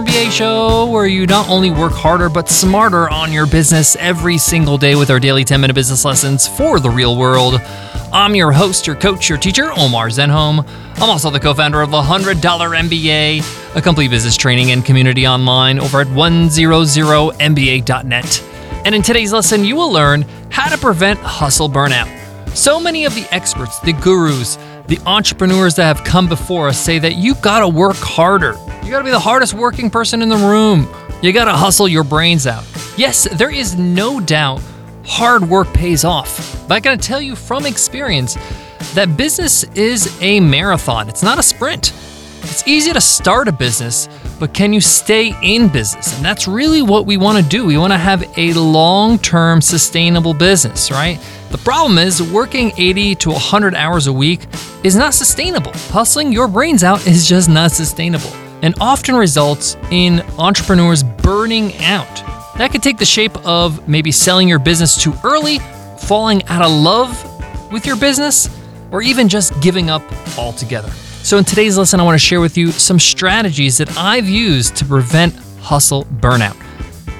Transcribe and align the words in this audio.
MBA 0.00 0.30
show 0.30 0.86
where 0.86 1.06
you 1.06 1.26
not 1.26 1.50
only 1.50 1.70
work 1.70 1.92
harder 1.92 2.30
but 2.30 2.48
smarter 2.48 3.10
on 3.10 3.30
your 3.30 3.46
business 3.46 3.96
every 3.96 4.38
single 4.38 4.78
day 4.78 4.94
with 4.94 5.10
our 5.10 5.20
daily 5.20 5.44
10 5.44 5.60
minute 5.60 5.74
business 5.74 6.06
lessons 6.06 6.48
for 6.48 6.80
the 6.80 6.88
real 6.88 7.18
world. 7.18 7.60
I'm 8.10 8.34
your 8.34 8.50
host, 8.50 8.86
your 8.86 8.96
coach, 8.96 9.28
your 9.28 9.36
teacher, 9.36 9.70
Omar 9.76 10.08
Zenhom. 10.08 10.66
I'm 10.96 11.10
also 11.10 11.28
the 11.28 11.38
co 11.38 11.52
founder 11.52 11.82
of 11.82 11.90
the 11.90 12.00
$100 12.00 12.40
MBA, 12.40 13.76
a 13.76 13.82
complete 13.82 14.08
business 14.08 14.38
training 14.38 14.70
and 14.70 14.82
community 14.82 15.26
online 15.26 15.78
over 15.78 16.00
at 16.00 16.06
100MBA.net. 16.06 18.44
And 18.86 18.94
in 18.94 19.02
today's 19.02 19.34
lesson, 19.34 19.66
you 19.66 19.76
will 19.76 19.92
learn 19.92 20.24
how 20.50 20.70
to 20.70 20.78
prevent 20.78 21.18
hustle 21.18 21.68
burnout. 21.68 22.08
So 22.56 22.80
many 22.80 23.04
of 23.04 23.14
the 23.14 23.26
experts, 23.34 23.78
the 23.80 23.92
gurus, 23.92 24.56
the 24.86 24.98
entrepreneurs 25.04 25.74
that 25.74 25.94
have 25.94 26.06
come 26.06 26.26
before 26.26 26.68
us 26.68 26.80
say 26.80 26.98
that 27.00 27.16
you 27.16 27.34
gotta 27.34 27.68
work 27.68 27.96
harder. 27.96 28.56
You 28.82 28.90
gotta 28.90 29.04
be 29.04 29.10
the 29.10 29.20
hardest 29.20 29.54
working 29.54 29.90
person 29.90 30.22
in 30.22 30.28
the 30.28 30.36
room. 30.36 30.88
You 31.22 31.32
gotta 31.32 31.52
hustle 31.52 31.86
your 31.86 32.02
brains 32.02 32.46
out. 32.46 32.64
Yes, 32.96 33.28
there 33.32 33.50
is 33.50 33.76
no 33.76 34.20
doubt 34.20 34.60
hard 35.04 35.42
work 35.48 35.72
pays 35.74 36.04
off. 36.04 36.66
But 36.66 36.74
I 36.76 36.80
gotta 36.80 36.96
tell 36.96 37.20
you 37.20 37.36
from 37.36 37.66
experience 37.66 38.36
that 38.94 39.16
business 39.16 39.64
is 39.74 40.16
a 40.22 40.40
marathon, 40.40 41.08
it's 41.08 41.22
not 41.22 41.38
a 41.38 41.42
sprint. 41.42 41.92
It's 42.42 42.66
easy 42.66 42.90
to 42.92 43.02
start 43.02 43.48
a 43.48 43.52
business, 43.52 44.08
but 44.38 44.54
can 44.54 44.72
you 44.72 44.80
stay 44.80 45.34
in 45.42 45.68
business? 45.68 46.16
And 46.16 46.24
that's 46.24 46.48
really 46.48 46.80
what 46.80 47.04
we 47.04 47.18
wanna 47.18 47.42
do. 47.42 47.66
We 47.66 47.76
wanna 47.76 47.98
have 47.98 48.24
a 48.38 48.54
long 48.54 49.18
term 49.18 49.60
sustainable 49.60 50.32
business, 50.32 50.90
right? 50.90 51.20
The 51.50 51.58
problem 51.58 51.98
is, 51.98 52.22
working 52.22 52.72
80 52.78 53.14
to 53.16 53.30
100 53.30 53.74
hours 53.74 54.06
a 54.06 54.12
week 54.12 54.46
is 54.84 54.96
not 54.96 55.12
sustainable. 55.12 55.72
Hustling 55.90 56.32
your 56.32 56.48
brains 56.48 56.82
out 56.82 57.06
is 57.06 57.28
just 57.28 57.48
not 57.48 57.72
sustainable 57.72 58.30
and 58.62 58.74
often 58.80 59.14
results 59.14 59.76
in 59.90 60.20
entrepreneurs 60.38 61.02
burning 61.02 61.76
out. 61.78 62.14
That 62.58 62.72
could 62.72 62.82
take 62.82 62.98
the 62.98 63.06
shape 63.06 63.36
of 63.46 63.88
maybe 63.88 64.12
selling 64.12 64.48
your 64.48 64.58
business 64.58 65.02
too 65.02 65.14
early, 65.24 65.60
falling 65.98 66.42
out 66.48 66.62
of 66.62 66.70
love 66.70 67.72
with 67.72 67.86
your 67.86 67.96
business, 67.96 68.48
or 68.90 69.02
even 69.02 69.28
just 69.28 69.58
giving 69.60 69.88
up 69.88 70.02
altogether. 70.36 70.90
So, 71.22 71.38
in 71.38 71.44
today's 71.44 71.78
lesson, 71.78 72.00
I 72.00 72.02
want 72.02 72.14
to 72.14 72.26
share 72.26 72.40
with 72.40 72.56
you 72.56 72.72
some 72.72 72.98
strategies 72.98 73.78
that 73.78 73.96
I've 73.96 74.28
used 74.28 74.76
to 74.76 74.84
prevent 74.84 75.34
hustle 75.60 76.04
burnout. 76.04 76.56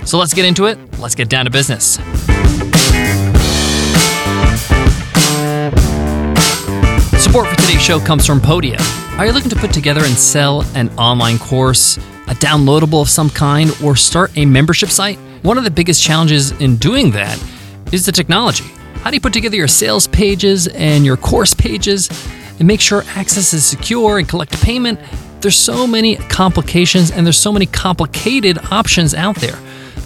So, 0.06 0.18
let's 0.18 0.34
get 0.34 0.44
into 0.44 0.66
it. 0.66 0.78
Let's 0.98 1.14
get 1.14 1.28
down 1.28 1.44
to 1.44 1.50
business. 1.50 1.94
Support 7.22 7.48
for 7.48 7.56
today's 7.56 7.83
show 7.83 8.00
comes 8.00 8.27
from 8.27 8.41
Podia. 8.41 9.09
Are 9.20 9.26
you 9.26 9.32
looking 9.32 9.50
to 9.50 9.56
put 9.56 9.70
together 9.70 10.02
and 10.02 10.16
sell 10.16 10.62
an 10.74 10.88
online 10.98 11.38
course, 11.38 11.98
a 12.26 12.34
downloadable 12.36 13.02
of 13.02 13.10
some 13.10 13.28
kind, 13.28 13.70
or 13.84 13.94
start 13.94 14.34
a 14.38 14.46
membership 14.46 14.88
site? 14.88 15.18
One 15.42 15.58
of 15.58 15.64
the 15.64 15.70
biggest 15.70 16.02
challenges 16.02 16.52
in 16.52 16.77
doing 16.77 17.10
that 17.10 17.38
is 17.92 18.06
the 18.06 18.12
technology. 18.12 18.64
How 19.02 19.10
do 19.10 19.16
you 19.16 19.20
put 19.20 19.34
together 19.34 19.56
your 19.56 19.68
sales 19.68 20.06
pages 20.06 20.68
and 20.68 21.04
your 21.04 21.18
course 21.18 21.52
pages 21.52 22.08
and 22.58 22.66
make 22.66 22.80
sure 22.80 23.02
access 23.08 23.52
is 23.52 23.62
secure 23.62 24.16
and 24.16 24.27
collect 24.27 24.58
payment? 24.62 24.98
There's 25.42 25.55
so 25.55 25.86
many 25.86 26.16
complications 26.16 27.10
and 27.10 27.27
there's 27.27 27.38
so 27.38 27.52
many 27.52 27.66
complicated 27.66 28.58
options 28.72 29.12
out 29.12 29.36
there. 29.36 29.58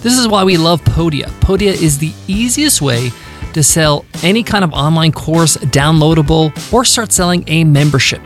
This 0.02 0.18
is 0.18 0.26
why 0.26 0.42
we 0.42 0.56
love 0.56 0.82
Podia. 0.82 1.26
Podia 1.38 1.72
is 1.72 1.98
the 1.98 2.12
easiest 2.26 2.82
way 2.82 3.12
to 3.52 3.62
sell 3.62 4.06
any 4.24 4.42
kind 4.42 4.64
of 4.64 4.72
online 4.72 5.12
course, 5.12 5.56
downloadable, 5.56 6.50
or 6.72 6.84
start 6.84 7.12
selling 7.12 7.44
a 7.46 7.62
membership. 7.62 8.20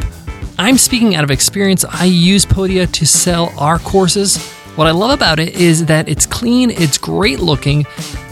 I'm 0.61 0.77
speaking 0.77 1.15
out 1.15 1.23
of 1.23 1.31
experience. 1.31 1.85
I 1.85 2.07
use 2.07 2.45
Podia 2.45 2.91
to 2.91 3.07
sell 3.07 3.53
our 3.59 3.79
courses. 3.79 4.37
What 4.75 4.89
I 4.89 4.91
love 4.91 5.11
about 5.11 5.39
it 5.39 5.55
is 5.55 5.87
that 5.87 6.09
it's 6.09 6.27
clean, 6.27 6.71
it's 6.71 6.99
great 6.99 7.39
looking, 7.39 7.87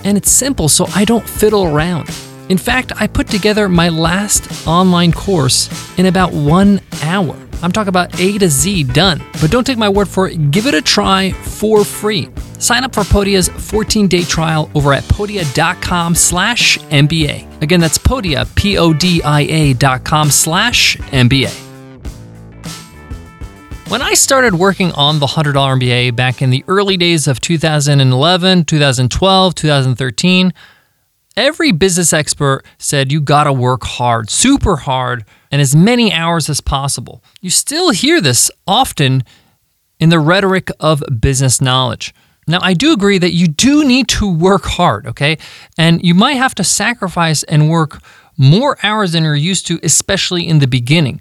and 0.04 0.16
it's 0.16 0.30
simple, 0.30 0.68
so 0.68 0.86
I 0.94 1.04
don't 1.04 1.28
fiddle 1.28 1.64
around. 1.64 2.08
In 2.48 2.58
fact, 2.58 2.92
I 3.00 3.06
put 3.06 3.28
together 3.28 3.68
my 3.68 3.88
last 3.88 4.66
online 4.66 5.12
course 5.12 5.68
in 5.98 6.06
about 6.06 6.32
one 6.32 6.80
hour. 7.02 7.36
I'm 7.62 7.72
talking 7.72 7.88
about 7.88 8.20
A 8.20 8.38
to 8.38 8.48
Z 8.48 8.84
done. 8.84 9.22
But 9.40 9.50
don't 9.50 9.64
take 9.64 9.78
my 9.78 9.88
word 9.88 10.08
for 10.08 10.28
it, 10.28 10.50
give 10.50 10.66
it 10.66 10.74
a 10.74 10.82
try 10.82 11.30
for 11.32 11.84
free. 11.84 12.28
Sign 12.58 12.84
up 12.84 12.94
for 12.94 13.02
Podia's 13.02 13.48
14-day 13.48 14.24
trial 14.24 14.70
over 14.74 14.92
at 14.92 15.04
podia.com 15.04 16.14
slash 16.14 16.78
MBA. 16.78 17.62
Again, 17.62 17.80
that's 17.80 17.98
Podia, 17.98 18.52
P-O-D-I-A 18.56 19.74
dot 19.74 20.04
com 20.04 20.30
slash 20.30 20.96
MBA. 20.96 21.65
When 23.88 24.02
I 24.02 24.14
started 24.14 24.56
working 24.56 24.90
on 24.92 25.20
the 25.20 25.26
$100 25.26 25.54
MBA 25.54 26.16
back 26.16 26.42
in 26.42 26.50
the 26.50 26.64
early 26.66 26.96
days 26.96 27.28
of 27.28 27.40
2011, 27.40 28.64
2012, 28.64 29.54
2013, 29.54 30.52
every 31.36 31.70
business 31.70 32.12
expert 32.12 32.64
said 32.78 33.12
you 33.12 33.20
gotta 33.20 33.52
work 33.52 33.84
hard, 33.84 34.28
super 34.28 34.74
hard, 34.78 35.24
and 35.52 35.62
as 35.62 35.76
many 35.76 36.12
hours 36.12 36.50
as 36.50 36.60
possible. 36.60 37.22
You 37.40 37.50
still 37.50 37.90
hear 37.90 38.20
this 38.20 38.50
often 38.66 39.22
in 40.00 40.08
the 40.08 40.18
rhetoric 40.18 40.68
of 40.80 41.04
business 41.20 41.60
knowledge. 41.60 42.12
Now, 42.48 42.58
I 42.62 42.74
do 42.74 42.92
agree 42.92 43.18
that 43.18 43.34
you 43.34 43.46
do 43.46 43.84
need 43.84 44.08
to 44.08 44.28
work 44.28 44.64
hard, 44.64 45.06
okay? 45.06 45.38
And 45.78 46.04
you 46.04 46.14
might 46.14 46.38
have 46.38 46.56
to 46.56 46.64
sacrifice 46.64 47.44
and 47.44 47.70
work 47.70 48.02
more 48.36 48.78
hours 48.82 49.12
than 49.12 49.22
you're 49.22 49.36
used 49.36 49.68
to, 49.68 49.78
especially 49.84 50.44
in 50.44 50.58
the 50.58 50.66
beginning. 50.66 51.20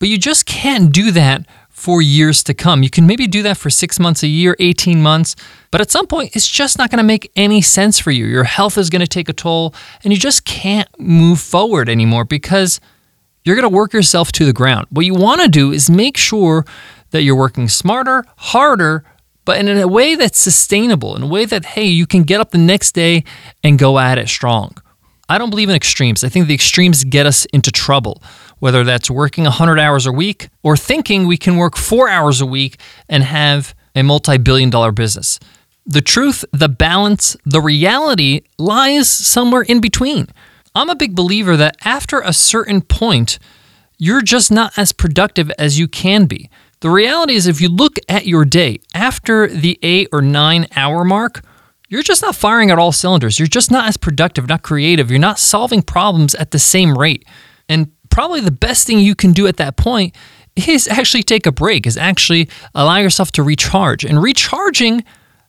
But 0.00 0.08
you 0.08 0.18
just 0.18 0.46
can't 0.46 0.92
do 0.92 1.12
that 1.12 1.46
for 1.80 2.02
years 2.02 2.42
to 2.44 2.52
come. 2.52 2.82
You 2.82 2.90
can 2.90 3.06
maybe 3.06 3.26
do 3.26 3.42
that 3.42 3.56
for 3.56 3.70
six 3.70 3.98
months, 3.98 4.22
a 4.22 4.26
year, 4.26 4.54
18 4.60 5.00
months, 5.00 5.34
but 5.70 5.80
at 5.80 5.90
some 5.90 6.06
point, 6.06 6.36
it's 6.36 6.46
just 6.46 6.76
not 6.76 6.90
going 6.90 6.98
to 6.98 7.04
make 7.04 7.32
any 7.36 7.62
sense 7.62 7.98
for 7.98 8.10
you. 8.10 8.26
Your 8.26 8.44
health 8.44 8.76
is 8.76 8.90
going 8.90 9.00
to 9.00 9.08
take 9.08 9.30
a 9.30 9.32
toll, 9.32 9.74
and 10.04 10.12
you 10.12 10.18
just 10.18 10.44
can't 10.44 10.88
move 10.98 11.40
forward 11.40 11.88
anymore 11.88 12.24
because 12.24 12.80
you're 13.44 13.56
going 13.56 13.68
to 13.68 13.74
work 13.74 13.94
yourself 13.94 14.30
to 14.32 14.44
the 14.44 14.52
ground. 14.52 14.88
What 14.90 15.06
you 15.06 15.14
want 15.14 15.40
to 15.40 15.48
do 15.48 15.72
is 15.72 15.88
make 15.88 16.18
sure 16.18 16.66
that 17.12 17.22
you're 17.22 17.34
working 17.34 17.66
smarter, 17.66 18.24
harder, 18.36 19.02
but 19.46 19.58
in 19.58 19.68
a 19.68 19.88
way 19.88 20.16
that's 20.16 20.38
sustainable, 20.38 21.16
in 21.16 21.22
a 21.22 21.26
way 21.26 21.46
that, 21.46 21.64
hey, 21.64 21.86
you 21.86 22.06
can 22.06 22.24
get 22.24 22.42
up 22.42 22.50
the 22.50 22.58
next 22.58 22.92
day 22.92 23.24
and 23.64 23.78
go 23.78 23.98
at 23.98 24.18
it 24.18 24.28
strong. 24.28 24.74
I 25.30 25.38
don't 25.38 25.48
believe 25.48 25.70
in 25.70 25.76
extremes. 25.76 26.24
I 26.24 26.28
think 26.28 26.46
the 26.46 26.54
extremes 26.54 27.04
get 27.04 27.24
us 27.24 27.46
into 27.46 27.70
trouble, 27.72 28.22
whether 28.60 28.84
that's 28.84 29.10
working 29.10 29.44
100 29.44 29.78
hours 29.78 30.06
a 30.06 30.12
week 30.12 30.48
or 30.62 30.76
thinking 30.76 31.26
we 31.26 31.36
can 31.36 31.56
work 31.56 31.76
four 31.76 32.08
hours 32.08 32.40
a 32.40 32.46
week 32.46 32.80
and 33.08 33.24
have 33.24 33.74
a 33.96 34.02
multi 34.02 34.38
billion 34.38 34.70
dollar 34.70 34.92
business. 34.92 35.40
The 35.84 36.00
truth, 36.00 36.44
the 36.52 36.68
balance, 36.68 37.36
the 37.44 37.60
reality 37.60 38.42
lies 38.58 39.10
somewhere 39.10 39.62
in 39.62 39.80
between. 39.80 40.28
I'm 40.74 40.90
a 40.90 40.94
big 40.94 41.16
believer 41.16 41.56
that 41.56 41.76
after 41.84 42.20
a 42.20 42.32
certain 42.32 42.80
point, 42.82 43.38
you're 43.98 44.22
just 44.22 44.52
not 44.52 44.78
as 44.78 44.92
productive 44.92 45.50
as 45.58 45.78
you 45.78 45.88
can 45.88 46.26
be. 46.26 46.48
The 46.80 46.90
reality 46.90 47.34
is, 47.34 47.46
if 47.46 47.60
you 47.60 47.68
look 47.68 47.98
at 48.08 48.26
your 48.26 48.44
day 48.44 48.78
after 48.94 49.46
the 49.48 49.78
eight 49.82 50.08
or 50.12 50.22
nine 50.22 50.66
hour 50.76 51.04
mark, 51.04 51.42
you're 51.88 52.02
just 52.02 52.22
not 52.22 52.36
firing 52.36 52.70
at 52.70 52.78
all 52.78 52.92
cylinders. 52.92 53.38
You're 53.38 53.48
just 53.48 53.70
not 53.70 53.88
as 53.88 53.96
productive, 53.96 54.48
not 54.48 54.62
creative. 54.62 55.10
You're 55.10 55.18
not 55.18 55.38
solving 55.38 55.82
problems 55.82 56.34
at 56.36 56.52
the 56.52 56.58
same 56.58 56.96
rate. 56.96 57.26
And 57.68 57.90
probably 58.10 58.40
the 58.40 58.50
best 58.50 58.86
thing 58.86 58.98
you 58.98 59.14
can 59.14 59.32
do 59.32 59.46
at 59.46 59.56
that 59.58 59.76
point 59.76 60.14
is 60.56 60.88
actually 60.88 61.22
take 61.22 61.46
a 61.46 61.52
break, 61.52 61.86
is 61.86 61.96
actually 61.96 62.48
allow 62.74 62.96
yourself 62.96 63.30
to 63.32 63.42
recharge. 63.42 64.04
And 64.04 64.22
recharging 64.22 65.04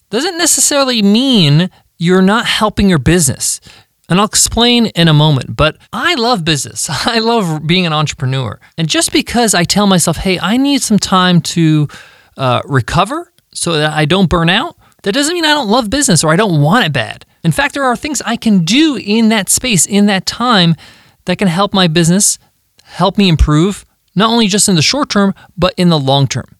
doesn't 0.10 0.38
necessarily 0.38 1.02
mean 1.02 1.70
you're 1.98 2.22
not 2.22 2.46
helping 2.46 2.90
your 2.90 3.00
business. 3.00 3.62
And 4.10 4.20
I'll 4.20 4.26
explain 4.26 4.88
in 4.88 5.08
a 5.08 5.14
moment, 5.14 5.56
but 5.56 5.78
I 5.94 6.16
love 6.16 6.44
business. 6.44 6.90
I 7.08 7.20
love 7.20 7.66
being 7.66 7.86
an 7.86 7.94
entrepreneur. 7.94 8.60
And 8.78 8.90
just 8.90 9.14
because 9.14 9.54
I 9.54 9.64
tell 9.64 9.88
myself, 9.88 10.18
hey, 10.18 10.38
I 10.40 10.58
need 10.58 10.82
some 10.82 11.00
time 11.00 11.42
to 11.42 11.88
uh, 12.38 12.62
recover 12.66 13.32
so 13.54 13.74
that 13.74 13.94
I 13.94 14.06
don't 14.06 14.30
burn 14.30 14.50
out, 14.50 14.76
that 15.04 15.14
doesn't 15.14 15.34
mean 15.34 15.46
I 15.46 15.54
don't 15.54 15.70
love 15.70 15.90
business 15.90 16.24
or 16.24 16.32
I 16.32 16.36
don't 16.36 16.62
want 16.62 16.86
it 16.86 16.94
bad. 16.94 17.26
In 17.44 17.52
fact, 17.52 17.74
there 17.74 17.84
are 17.84 17.96
things 17.96 18.22
I 18.22 18.36
can 18.36 18.66
do 18.66 18.98
in 18.98 19.30
that 19.30 19.50
space, 19.50 19.86
in 19.86 20.06
that 20.08 20.26
time, 20.26 20.76
that 21.26 21.38
can 21.38 21.48
help 21.48 21.74
my 21.74 21.88
business, 21.88 22.38
help 22.92 23.18
me 23.18 23.30
improve, 23.30 23.86
not 24.16 24.30
only 24.30 24.48
just 24.48 24.70
in 24.70 24.76
the 24.76 24.82
short 24.82 25.10
term, 25.10 25.34
but 25.58 25.74
in 25.78 25.90
the 25.90 26.00
long 26.00 26.28
term. 26.28 26.58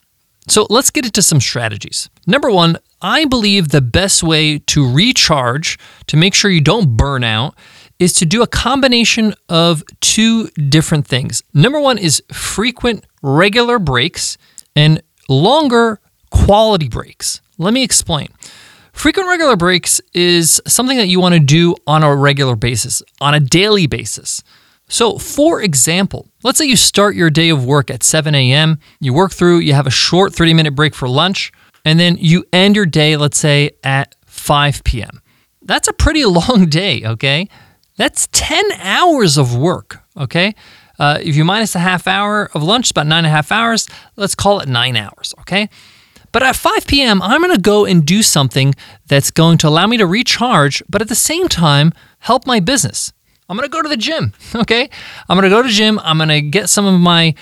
So 0.48 0.66
let's 0.70 0.90
get 0.90 1.04
into 1.04 1.22
some 1.22 1.40
strategies. 1.40 2.10
Number 2.26 2.50
one, 2.50 2.78
I 3.00 3.26
believe 3.26 3.68
the 3.68 3.80
best 3.80 4.22
way 4.22 4.58
to 4.58 4.92
recharge, 4.92 5.78
to 6.08 6.16
make 6.16 6.34
sure 6.34 6.50
you 6.50 6.60
don't 6.60 6.96
burn 6.96 7.22
out, 7.22 7.54
is 7.98 8.12
to 8.14 8.26
do 8.26 8.42
a 8.42 8.46
combination 8.46 9.34
of 9.48 9.84
two 10.00 10.48
different 10.48 11.06
things. 11.06 11.42
Number 11.54 11.80
one 11.80 11.98
is 11.98 12.22
frequent, 12.32 13.04
regular 13.22 13.78
breaks 13.78 14.36
and 14.74 15.00
longer 15.28 16.00
quality 16.30 16.88
breaks. 16.88 17.40
Let 17.58 17.72
me 17.72 17.84
explain. 17.84 18.28
Frequent 18.92 19.28
regular 19.28 19.56
breaks 19.56 20.00
is 20.12 20.60
something 20.66 20.98
that 20.98 21.06
you 21.06 21.20
want 21.20 21.34
to 21.34 21.40
do 21.40 21.76
on 21.86 22.02
a 22.02 22.14
regular 22.14 22.56
basis, 22.56 23.02
on 23.20 23.34
a 23.34 23.40
daily 23.40 23.86
basis. 23.86 24.42
So, 24.92 25.16
for 25.16 25.62
example, 25.62 26.28
let's 26.42 26.58
say 26.58 26.66
you 26.66 26.76
start 26.76 27.14
your 27.14 27.30
day 27.30 27.48
of 27.48 27.64
work 27.64 27.90
at 27.90 28.02
7 28.02 28.34
a.m., 28.34 28.78
you 29.00 29.14
work 29.14 29.32
through, 29.32 29.60
you 29.60 29.72
have 29.72 29.86
a 29.86 29.90
short 29.90 30.34
30 30.34 30.52
minute 30.52 30.74
break 30.74 30.94
for 30.94 31.08
lunch. 31.08 31.50
and 31.86 31.98
then 31.98 32.18
you 32.20 32.44
end 32.52 32.76
your 32.76 32.84
day, 32.84 33.16
let's 33.16 33.38
say 33.38 33.70
at 33.82 34.14
5 34.26 34.84
p.m. 34.84 35.22
That's 35.62 35.88
a 35.88 35.94
pretty 35.94 36.24
long 36.40 36.66
day, 36.66 37.02
okay? 37.06 37.48
That's 37.96 38.28
10 38.32 38.70
hours 38.80 39.38
of 39.38 39.56
work, 39.56 40.02
okay? 40.14 40.54
Uh, 40.98 41.18
if 41.22 41.36
you 41.36 41.44
minus 41.46 41.74
a 41.74 41.78
half 41.78 42.06
hour 42.06 42.50
of 42.52 42.62
lunch, 42.62 42.90
about 42.90 43.06
nine 43.06 43.24
and 43.24 43.28
a 43.28 43.30
half 43.30 43.50
hours, 43.50 43.88
let's 44.16 44.34
call 44.34 44.60
it 44.60 44.68
nine 44.68 44.94
hours, 44.94 45.32
okay? 45.40 45.70
But 46.32 46.42
at 46.42 46.54
5 46.54 46.86
p.m., 46.86 47.22
I'm 47.22 47.40
gonna 47.40 47.56
go 47.56 47.86
and 47.86 48.04
do 48.04 48.22
something 48.22 48.74
that's 49.06 49.30
going 49.30 49.56
to 49.58 49.68
allow 49.68 49.86
me 49.86 49.96
to 49.96 50.06
recharge, 50.06 50.82
but 50.90 51.00
at 51.00 51.08
the 51.08 51.14
same 51.14 51.48
time, 51.48 51.92
help 52.18 52.46
my 52.46 52.60
business. 52.60 53.14
I'm 53.48 53.56
gonna 53.56 53.68
go 53.68 53.82
to 53.82 53.88
the 53.88 53.96
gym, 53.96 54.32
okay? 54.54 54.88
I'm 55.28 55.36
gonna 55.36 55.48
go 55.48 55.62
to 55.62 55.68
the 55.68 55.74
gym, 55.74 55.98
I'm 56.02 56.18
gonna 56.18 56.40
get 56.40 56.68
some 56.68 56.86
of 56.86 56.98
my 57.00 57.34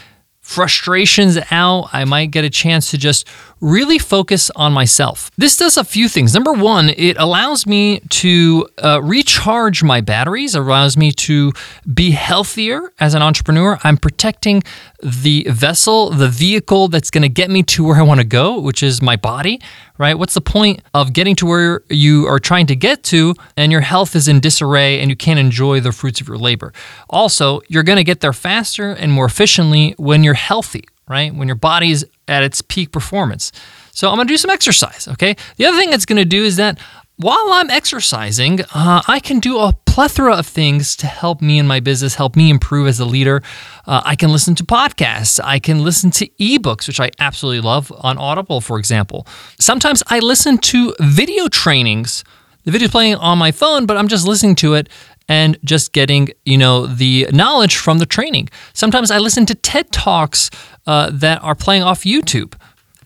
frustrations 0.51 1.39
out. 1.53 1.89
I 1.93 2.05
might 2.05 2.33
get 2.33 2.45
a 2.45 2.51
chance 2.51 2.91
to 2.91 2.99
just 2.99 3.29
really 3.61 3.99
focus 3.99 4.51
on 4.57 4.73
myself. 4.73 5.31
This 5.37 5.57
does 5.57 5.77
a 5.77 5.85
few 5.85 6.09
things. 6.09 6.35
Number 6.35 6.53
one, 6.53 6.89
it 6.89 7.17
allows 7.19 7.67
me 7.67 8.01
to 8.09 8.67
uh, 8.83 9.01
recharge 9.03 9.85
my 9.85 10.01
batteries, 10.01 10.57
allows 10.57 10.97
me 10.97 11.13
to 11.13 11.53
be 11.95 12.11
healthier 12.11 12.93
as 12.99 13.15
an 13.15 13.23
entrepreneur. 13.23 13.79
I'm 13.85 13.97
protecting 13.97 14.63
the 15.03 15.47
vessel, 15.49 16.11
the 16.11 16.29
vehicle 16.29 16.89
that's 16.89 17.11
going 17.11 17.23
to 17.23 17.29
get 17.29 17.49
me 17.49 17.63
to 17.65 17.85
where 17.85 17.97
I 17.97 18.03
want 18.03 18.21
to 18.21 18.27
go, 18.27 18.59
which 18.59 18.83
is 18.83 19.01
my 19.01 19.17
body, 19.17 19.61
right? 20.01 20.19
What's 20.19 20.33
the 20.33 20.41
point 20.41 20.81
of 20.95 21.13
getting 21.13 21.37
to 21.37 21.47
where 21.47 21.83
you 21.91 22.27
are 22.27 22.39
trying 22.39 22.67
to 22.69 22.75
get 22.75 23.03
to 23.05 23.35
and 23.59 23.71
your 23.71 23.83
health 23.83 24.17
is 24.17 24.29
in 24.29 24.41
disarray 24.41 24.99
and 24.99 25.11
you 25.11 25.15
can't 25.15 25.39
enjoy 25.39 25.81
the 25.81 25.93
fruits 25.93 26.23
of 26.23 26.27
your 26.27 26.39
labor? 26.39 26.73
Also, 27.11 27.61
you're 27.69 27.83
going 27.83 27.99
to 27.99 28.05
get 28.05 28.21
there 28.21 28.33
faster 28.33 28.93
and 28.93 29.13
more 29.13 29.27
efficiently 29.27 29.95
when 29.99 30.25
you're 30.25 30.33
healthy, 30.33 30.89
right? 31.07 31.35
When 31.35 31.49
your 31.49 31.55
body's 31.55 32.03
at 32.27 32.43
its 32.43 32.63
peak 32.63 32.93
performance. 32.93 33.53
So 33.93 34.09
I'm 34.09 34.17
going 34.17 34.27
to 34.27 34.33
do 34.33 34.39
some 34.39 34.51
exercise, 34.51 35.07
okay? 35.07 35.37
The 35.59 35.67
other 35.67 35.77
thing 35.77 35.93
it's 35.93 36.07
going 36.07 36.17
to 36.17 36.25
do 36.25 36.45
is 36.45 36.57
that 36.57 36.79
while 37.21 37.53
I'm 37.53 37.69
exercising, 37.69 38.63
uh, 38.73 39.03
I 39.07 39.21
can 39.21 39.41
do 39.41 39.59
a 39.59 39.75
plethora 39.85 40.37
of 40.37 40.47
things 40.47 40.97
to 40.97 41.07
help 41.07 41.43
me 41.43 41.59
in 41.59 41.67
my 41.67 41.79
business, 41.79 42.15
help 42.15 42.35
me 42.35 42.49
improve 42.49 42.87
as 42.87 42.99
a 42.99 43.05
leader. 43.05 43.43
Uh, 43.87 44.01
I 44.05 44.17
can 44.17 44.33
listen 44.33 44.55
to 44.55 44.65
podcasts. 44.65 45.39
I 45.43 45.59
can 45.59 45.85
listen 45.85 46.11
to 46.13 46.29
ebooks, 46.41 46.87
which 46.87 46.99
I 46.99 47.11
absolutely 47.19 47.61
love 47.61 47.93
on 47.99 48.17
Audible, 48.17 48.63
for 48.63 48.79
example. 48.79 49.27
Sometimes 49.59 50.03
I 50.07 50.21
listen 50.21 50.57
to 50.59 50.95
video 50.99 51.49
trainings. 51.49 52.25
The 52.65 52.71
video's 52.71 52.91
playing 52.91 53.17
on 53.17 53.37
my 53.37 53.53
phone, 53.53 53.85
but 53.85 53.99
I'm 53.99 54.09
just 54.09 54.27
listening 54.27 54.55
to 54.57 54.75
it 54.75 54.89
and 55.29 55.59
just 55.63 55.93
getting, 55.93 56.31
you 56.45 56.57
know, 56.57 56.87
the 56.87 57.27
knowledge 57.33 57.77
from 57.77 57.99
the 57.99 58.07
training. 58.07 58.49
Sometimes 58.73 59.11
I 59.11 59.19
listen 59.19 59.45
to 59.47 59.55
TED 59.55 59.93
Talks 59.93 60.51
uh, 60.87 61.11
that 61.13 61.43
are 61.43 61.55
playing 61.55 61.83
off 61.83 62.05
YouTube. 62.05 62.55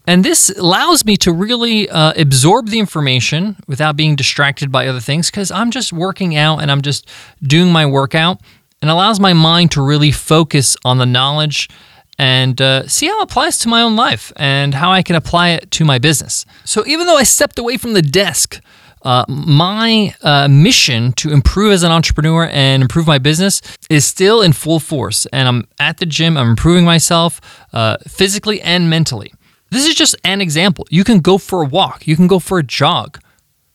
And 0.07 0.25
this 0.25 0.51
allows 0.51 1.05
me 1.05 1.17
to 1.19 1.33
really 1.33 1.89
uh, 1.89 2.13
absorb 2.17 2.69
the 2.69 2.79
information 2.79 3.57
without 3.67 3.97
being 3.97 4.17
distracted 4.17 4.71
by 4.71 4.87
other 4.87 5.01
things 5.01 5.31
because 5.31 5.51
I'm 5.51 5.71
just 5.71 5.93
working 5.93 6.37
out 6.37 6.59
and 6.59 6.71
I'm 6.71 6.83
just 6.83 7.09
doing 7.43 7.73
my 7.73 7.87
workout 7.87 8.41
and 8.83 8.91
allows 8.91 9.19
my 9.19 9.33
mind 9.33 9.71
to 9.73 9.83
really 9.83 10.11
focus 10.11 10.77
on 10.85 10.99
the 10.99 11.07
knowledge 11.07 11.71
and 12.19 12.61
uh, 12.61 12.87
see 12.87 13.07
how 13.07 13.21
it 13.21 13.25
applies 13.25 13.59
to 13.61 13.69
my 13.69 13.81
own 13.81 13.97
life 13.97 14.31
and 14.37 14.75
how 14.75 14.93
I 14.93 15.03
can 15.03 15.17
apply 15.17 15.51
it 15.51 15.71
to 15.73 15.85
my 15.85 15.99
business. 15.99 16.45
So 16.65 16.87
even 16.87 17.07
though 17.07 17.17
I 17.17 17.23
stepped 17.23 17.59
away 17.59 17.79
from 17.79 17.95
the 17.95 18.03
desk, 18.03 18.61
uh, 19.03 19.25
my 19.29 20.15
uh, 20.23 20.49
mission 20.49 21.13
to 21.15 21.31
improve 21.31 21.73
as 21.73 21.83
an 21.83 21.93
entrepreneur 21.93 22.47
and 22.47 22.83
improve 22.83 23.07
my 23.07 23.19
business 23.19 23.61
is 23.91 24.05
still 24.05 24.43
in 24.43 24.53
full 24.53 24.81
force. 24.81 25.27
And 25.27 25.49
I'm 25.49 25.65
at 25.79 25.97
the 25.97 26.07
gym, 26.07 26.37
I'm 26.37 26.51
improving 26.51 26.85
myself 26.85 27.41
uh, 27.73 27.97
physically 28.07 28.61
and 28.61 28.89
mentally. 28.89 29.33
This 29.71 29.87
is 29.87 29.95
just 29.95 30.15
an 30.25 30.41
example. 30.41 30.87
You 30.91 31.05
can 31.05 31.21
go 31.21 31.39
for 31.39 31.63
a 31.63 31.67
walk, 31.67 32.07
you 32.07 32.17
can 32.17 32.27
go 32.27 32.39
for 32.39 32.59
a 32.59 32.63
jog, 32.63 33.21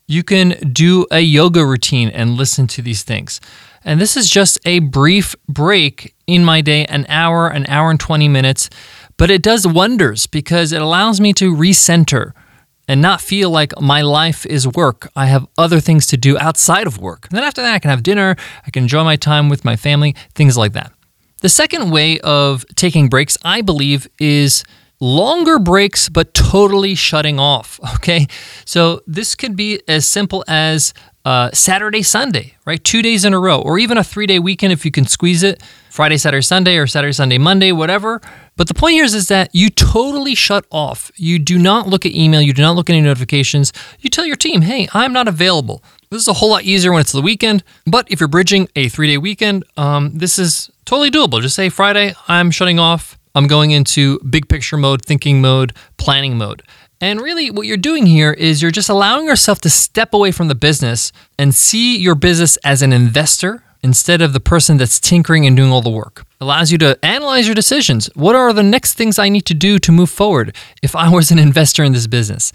you 0.08 0.24
can 0.24 0.50
do 0.72 1.06
a 1.12 1.20
yoga 1.20 1.66
routine 1.66 2.10
and 2.10 2.32
listen 2.32 2.68
to 2.68 2.82
these 2.82 3.04
things. 3.04 3.40
And 3.84 4.00
this 4.00 4.18
is 4.18 4.30
just 4.30 4.60
a 4.66 4.80
brief 4.80 5.36
break 5.48 6.16
in 6.28 6.44
my 6.44 6.62
day, 6.62 6.86
an 6.86 7.06
hour, 7.10 7.48
an 7.48 7.66
hour 7.68 7.90
and 7.90 8.00
20 8.00 8.28
minutes, 8.28 8.70
but 9.18 9.32
it 9.32 9.42
does 9.42 9.68
wonders 9.68 10.28
because 10.28 10.72
it 10.72 10.82
allows 10.82 11.22
me 11.22 11.34
to 11.34 11.56
recenter 11.56 12.34
and 12.88 13.02
not 13.02 13.22
feel 13.22 13.52
like 13.52 13.80
my 13.80 14.02
life 14.02 14.46
is 14.48 14.68
work. 14.68 15.10
I 15.16 15.28
have 15.28 15.48
other 15.58 15.80
things 15.80 16.08
to 16.08 16.18
do 16.18 16.40
outside 16.40 16.88
of 16.88 16.98
work. 16.98 17.28
And 17.30 17.38
then 17.38 17.44
after 17.44 17.62
that, 17.62 17.76
I 17.76 17.80
can 17.80 17.92
have 17.92 18.02
dinner, 18.02 18.36
I 18.66 18.72
can 18.72 18.84
enjoy 18.84 19.04
my 19.04 19.16
time 19.16 19.48
with 19.48 19.64
my 19.64 19.76
family, 19.76 20.16
things 20.34 20.58
like 20.58 20.74
that. 20.74 20.92
The 21.42 21.50
second 21.50 21.92
way 21.92 22.20
of 22.22 22.66
taking 22.76 23.08
breaks, 23.08 23.38
I 23.44 23.62
believe, 23.62 24.10
is 24.20 24.64
longer 25.00 25.60
breaks, 25.60 26.10
but 26.10 26.34
totally 26.34 26.96
shutting 26.96 27.40
off. 27.40 27.80
Okay. 28.00 28.28
So 28.64 29.02
this 29.08 29.36
could 29.36 29.58
be 29.58 29.82
as 29.88 30.08
simple 30.08 30.46
as 30.48 30.94
uh, 31.26 31.50
Saturday, 31.52 32.02
Sunday, 32.02 32.56
right? 32.66 32.82
Two 32.82 33.02
days 33.02 33.26
in 33.26 33.34
a 33.34 33.40
row, 33.40 33.62
or 33.62 33.78
even 33.78 33.98
a 33.98 34.04
three 34.04 34.26
day 34.26 34.40
weekend 34.40 34.72
if 34.72 34.86
you 34.86 34.92
can 34.92 35.06
squeeze 35.06 35.44
it 35.44 35.62
Friday, 35.90 36.18
Saturday, 36.18 36.42
Sunday, 36.42 36.78
or 36.78 36.88
Saturday, 36.88 37.12
Sunday, 37.12 37.38
Monday, 37.38 37.74
whatever. 37.74 38.22
But 38.56 38.68
the 38.68 38.74
point 38.74 38.94
here 38.94 39.04
is, 39.04 39.14
is 39.14 39.28
that 39.28 39.50
you 39.54 39.70
totally 39.70 40.34
shut 40.34 40.66
off. 40.72 41.12
You 41.18 41.40
do 41.40 41.60
not 41.60 41.88
look 41.88 42.06
at 42.06 42.14
email, 42.16 42.42
you 42.42 42.54
do 42.54 42.62
not 42.62 42.76
look 42.76 42.90
at 42.90 42.94
any 42.94 43.02
notifications. 43.02 43.74
You 44.00 44.10
tell 44.10 44.26
your 44.26 44.38
team, 44.38 44.62
hey, 44.62 44.88
I'm 44.94 45.12
not 45.12 45.28
available. 45.28 45.84
This 46.10 46.22
is 46.22 46.28
a 46.30 46.34
whole 46.34 46.50
lot 46.52 46.64
easier 46.64 46.92
when 46.92 47.02
it's 47.02 47.12
the 47.12 47.22
weekend. 47.22 47.64
But 47.86 48.10
if 48.10 48.20
you're 48.20 48.30
bridging 48.30 48.70
a 48.76 48.88
three 48.88 49.08
day 49.08 49.18
weekend, 49.18 49.66
um, 49.76 50.18
this 50.18 50.40
is 50.40 50.72
totally 50.86 51.12
doable. 51.12 51.42
Just 51.42 51.56
say 51.56 51.70
Friday, 51.70 52.14
I'm 52.28 52.50
shutting 52.50 52.80
off. 52.80 53.19
I'm 53.40 53.48
going 53.48 53.72
into 53.72 54.20
big 54.20 54.50
picture 54.50 54.76
mode, 54.76 55.06
thinking 55.06 55.40
mode, 55.40 55.74
planning 55.96 56.38
mode. 56.38 56.62
And 57.00 57.22
really, 57.22 57.50
what 57.50 57.66
you're 57.66 57.78
doing 57.78 58.06
here 58.06 58.34
is 58.34 58.62
you're 58.62 58.70
just 58.70 58.90
allowing 58.90 59.28
yourself 59.28 59.62
to 59.62 59.70
step 59.70 60.14
away 60.14 60.34
from 60.34 60.50
the 60.50 60.56
business 60.56 61.14
and 61.38 61.56
see 61.56 61.98
your 61.98 62.16
business 62.16 62.58
as 62.66 62.82
an 62.82 62.92
investor 62.92 63.64
instead 63.82 64.22
of 64.22 64.34
the 64.34 64.42
person 64.42 64.76
that's 64.76 65.00
tinkering 65.00 65.46
and 65.46 65.56
doing 65.56 65.72
all 65.72 65.82
the 65.82 65.90
work. 65.90 66.26
It 66.42 66.44
allows 66.44 66.70
you 66.70 66.78
to 66.80 67.00
analyze 67.02 67.48
your 67.48 67.56
decisions. 67.56 68.08
What 68.14 68.36
are 68.36 68.52
the 68.52 68.62
next 68.62 68.96
things 68.96 69.18
I 69.18 69.30
need 69.30 69.46
to 69.46 69.54
do 69.54 69.80
to 69.80 69.92
move 69.94 70.10
forward 70.10 70.54
if 70.84 70.94
I 70.94 71.08
was 71.16 71.32
an 71.32 71.40
investor 71.40 71.86
in 71.86 71.94
this 71.94 72.08
business? 72.08 72.52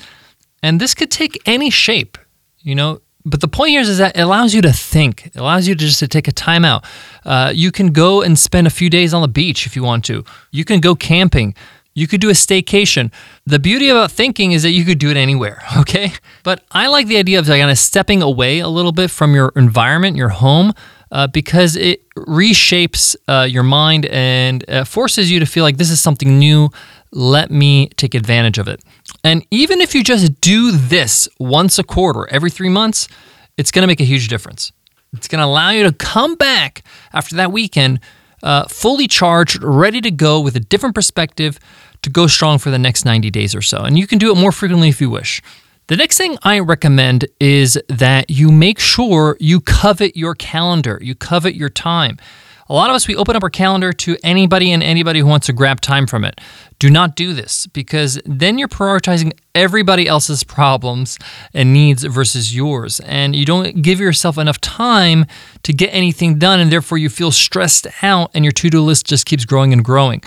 And 0.63 0.83
this 0.83 0.95
could 0.95 1.11
take 1.11 1.41
any 1.47 1.71
shape. 1.71 2.19
You 2.59 2.75
know, 2.75 3.01
but 3.25 3.41
the 3.41 3.49
point 3.49 3.71
here 3.71 3.81
is, 3.81 3.89
is 3.89 3.99
that 3.99 4.17
it 4.17 4.21
allows 4.21 4.55
you 4.55 4.61
to 4.63 4.73
think. 4.73 5.27
It 5.27 5.37
allows 5.37 5.67
you 5.67 5.75
to 5.75 5.85
just 5.85 5.99
to 6.01 6.09
take 6.09 6.29
a 6.29 6.33
time 6.33 6.65
out. 6.65 6.85
Uh, 7.25 7.53
you 7.55 7.73
can 7.73 7.93
go 7.93 8.23
and 8.23 8.39
spend 8.39 8.67
a 8.67 8.71
few 8.71 8.91
days 8.91 9.15
on 9.15 9.23
the 9.23 9.29
beach 9.29 9.67
if 9.67 9.75
you 9.75 9.83
want 9.83 10.05
to. 10.07 10.25
You 10.51 10.65
can 10.65 10.81
go 10.81 10.95
camping. 10.95 11.55
You 11.95 12.07
could 12.07 12.21
do 12.21 12.29
a 12.29 12.35
staycation. 12.35 13.13
The 13.47 13.59
beauty 13.59 13.89
about 13.89 14.11
thinking 14.11 14.53
is 14.53 14.63
that 14.65 14.71
you 14.73 14.85
could 14.85 14.99
do 14.99 15.11
it 15.11 15.17
anywhere, 15.17 15.63
okay? 15.79 16.13
But 16.43 16.65
I 16.73 16.89
like 16.89 17.07
the 17.07 17.17
idea 17.17 17.39
of 17.39 17.47
kind 17.47 17.71
of 17.71 17.79
stepping 17.79 18.21
away 18.21 18.59
a 18.59 18.69
little 18.69 18.93
bit 18.93 19.11
from 19.11 19.35
your 19.35 19.53
environment, 19.57 20.17
your 20.17 20.31
home, 20.31 20.75
uh, 21.11 21.29
because 21.29 21.77
it 21.77 22.09
reshapes 22.17 23.15
uh, 23.29 23.47
your 23.49 23.63
mind 23.63 24.07
and 24.07 24.69
uh, 24.69 24.85
forces 24.85 25.31
you 25.31 25.39
to 25.41 25.47
feel 25.47 25.63
like 25.63 25.77
this 25.77 25.91
is 25.91 26.01
something 26.01 26.39
new. 26.39 26.69
Let 27.13 27.51
me 27.51 27.89
take 27.91 28.15
advantage 28.15 28.59
of 28.59 28.67
it. 28.67 28.83
And 29.25 29.47
even 29.51 29.81
if 29.81 29.95
you 29.95 30.05
just 30.05 30.41
do 30.41 30.71
this 30.71 31.29
once 31.39 31.79
a 31.79 31.83
quarter, 31.83 32.29
every 32.31 32.51
three 32.51 32.69
months, 32.69 33.09
it's 33.57 33.71
going 33.71 33.83
to 33.83 33.87
make 33.87 34.01
a 34.01 34.05
huge 34.05 34.29
difference. 34.29 34.71
It's 35.15 35.29
going 35.29 35.41
to 35.41 35.47
allow 35.47 35.71
you 35.71 35.85
to 35.85 35.93
come 35.93 36.35
back 36.35 36.85
after 37.13 37.35
that 37.37 37.51
weekend 37.51 38.01
uh, 38.43 38.65
fully 38.69 39.09
charged, 39.09 39.63
ready 39.63 40.01
to 40.03 40.11
go 40.11 40.41
with 40.41 40.55
a 40.55 40.61
different 40.61 40.95
perspective 40.95 41.59
to 42.03 42.11
go 42.11 42.27
strong 42.27 42.59
for 42.59 42.71
the 42.71 42.79
next 42.79 43.05
90 43.07 43.31
days 43.31 43.55
or 43.55 43.63
so. 43.63 43.79
And 43.79 43.99
you 43.99 44.07
can 44.07 44.19
do 44.19 44.31
it 44.31 44.37
more 44.37 44.53
frequently 44.53 44.91
if 44.91 45.01
you 45.01 45.09
wish. 45.09 45.41
The 45.87 45.97
next 45.97 46.19
thing 46.19 46.37
I 46.43 46.59
recommend 46.61 47.27
is 47.41 47.81
that 47.89 48.31
you 48.31 48.51
make 48.53 48.79
sure 48.79 49.37
you 49.41 49.61
covet 49.61 50.17
your 50.17 50.35
calendar, 50.35 50.99
you 51.03 51.15
covet 51.15 51.55
your 51.55 51.71
time. 51.71 52.19
A 52.69 52.73
lot 52.73 52.89
of 52.89 52.97
us, 52.97 53.07
we 53.07 53.15
open 53.15 53.37
up 53.37 53.43
our 53.43 53.51
calendar 53.51 53.93
to 53.93 54.17
anybody 54.25 54.73
and 54.73 54.83
anybody 54.83 55.21
who 55.21 55.27
wants 55.27 55.47
to 55.47 55.53
grab 55.53 55.83
time 55.83 56.07
from 56.07 56.25
it. 56.25 56.41
Do 56.79 56.89
not 56.89 57.15
do 57.15 57.35
this 57.35 57.67
because 57.67 58.19
then 58.25 58.57
you're 58.57 58.69
prioritizing 58.69 59.33
everybody 59.55 60.09
else's 60.09 60.43
problems 60.45 61.19
and 61.53 61.75
needs 61.75 62.05
versus 62.05 62.57
yours. 62.57 63.01
And 63.01 63.37
you 63.37 63.45
don't 63.45 63.83
give 63.83 64.01
yourself 64.01 64.39
enough 64.39 64.63
time 64.63 65.27
to 65.63 65.75
get 65.75 65.89
anything 65.89 66.39
done. 66.39 66.59
And 66.59 66.73
therefore, 66.73 66.97
you 66.97 67.11
feel 67.11 67.31
stressed 67.31 67.87
out 68.03 68.31
and 68.33 68.45
your 68.45 68.53
to 68.53 68.71
do 68.71 68.81
list 68.81 69.07
just 69.07 69.27
keeps 69.27 69.45
growing 69.45 69.75
and 69.75 69.85
growing. 69.85 70.23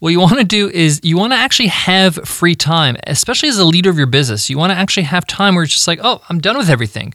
What 0.00 0.10
you 0.10 0.20
want 0.20 0.38
to 0.38 0.44
do 0.44 0.68
is 0.68 1.00
you 1.02 1.16
want 1.16 1.32
to 1.32 1.38
actually 1.38 1.68
have 1.68 2.16
free 2.16 2.54
time, 2.54 2.96
especially 3.06 3.48
as 3.48 3.58
a 3.58 3.64
leader 3.64 3.90
of 3.90 3.98
your 3.98 4.06
business. 4.06 4.50
You 4.50 4.58
want 4.58 4.72
to 4.72 4.76
actually 4.76 5.04
have 5.04 5.26
time 5.26 5.54
where 5.54 5.64
it's 5.64 5.72
just 5.72 5.88
like, 5.88 6.00
oh, 6.02 6.22
I'm 6.28 6.40
done 6.40 6.56
with 6.56 6.70
everything. 6.70 7.14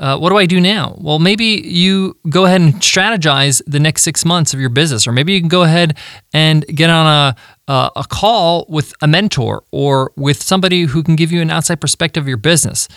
Uh, 0.00 0.16
what 0.16 0.30
do 0.30 0.36
I 0.36 0.46
do 0.46 0.60
now? 0.60 0.96
Well, 1.00 1.18
maybe 1.18 1.44
you 1.44 2.16
go 2.28 2.44
ahead 2.44 2.60
and 2.60 2.74
strategize 2.74 3.60
the 3.66 3.80
next 3.80 4.02
six 4.02 4.24
months 4.24 4.54
of 4.54 4.60
your 4.60 4.70
business, 4.70 5.08
or 5.08 5.12
maybe 5.12 5.32
you 5.32 5.40
can 5.40 5.48
go 5.48 5.64
ahead 5.64 5.98
and 6.32 6.64
get 6.66 6.88
on 6.88 7.06
a, 7.06 7.72
a, 7.72 7.90
a 7.96 8.04
call 8.08 8.64
with 8.68 8.92
a 9.02 9.08
mentor 9.08 9.64
or 9.72 10.12
with 10.16 10.40
somebody 10.40 10.84
who 10.84 11.02
can 11.02 11.16
give 11.16 11.32
you 11.32 11.42
an 11.42 11.50
outside 11.50 11.80
perspective 11.80 12.22
of 12.22 12.28
your 12.28 12.36
business. 12.36 12.88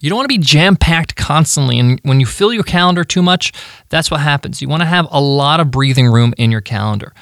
You 0.00 0.08
don't 0.08 0.16
want 0.16 0.24
to 0.30 0.38
be 0.38 0.42
jam 0.42 0.76
packed 0.76 1.16
constantly. 1.16 1.78
And 1.78 2.00
when 2.02 2.18
you 2.18 2.26
fill 2.26 2.52
your 2.52 2.64
calendar 2.64 3.04
too 3.04 3.22
much, 3.22 3.52
that's 3.90 4.10
what 4.10 4.20
happens. 4.20 4.62
You 4.62 4.68
want 4.68 4.80
to 4.80 4.88
have 4.88 5.06
a 5.10 5.20
lot 5.20 5.60
of 5.60 5.70
breathing 5.70 6.06
room 6.06 6.32
in 6.38 6.50
your 6.50 6.62
calendar. 6.62 7.12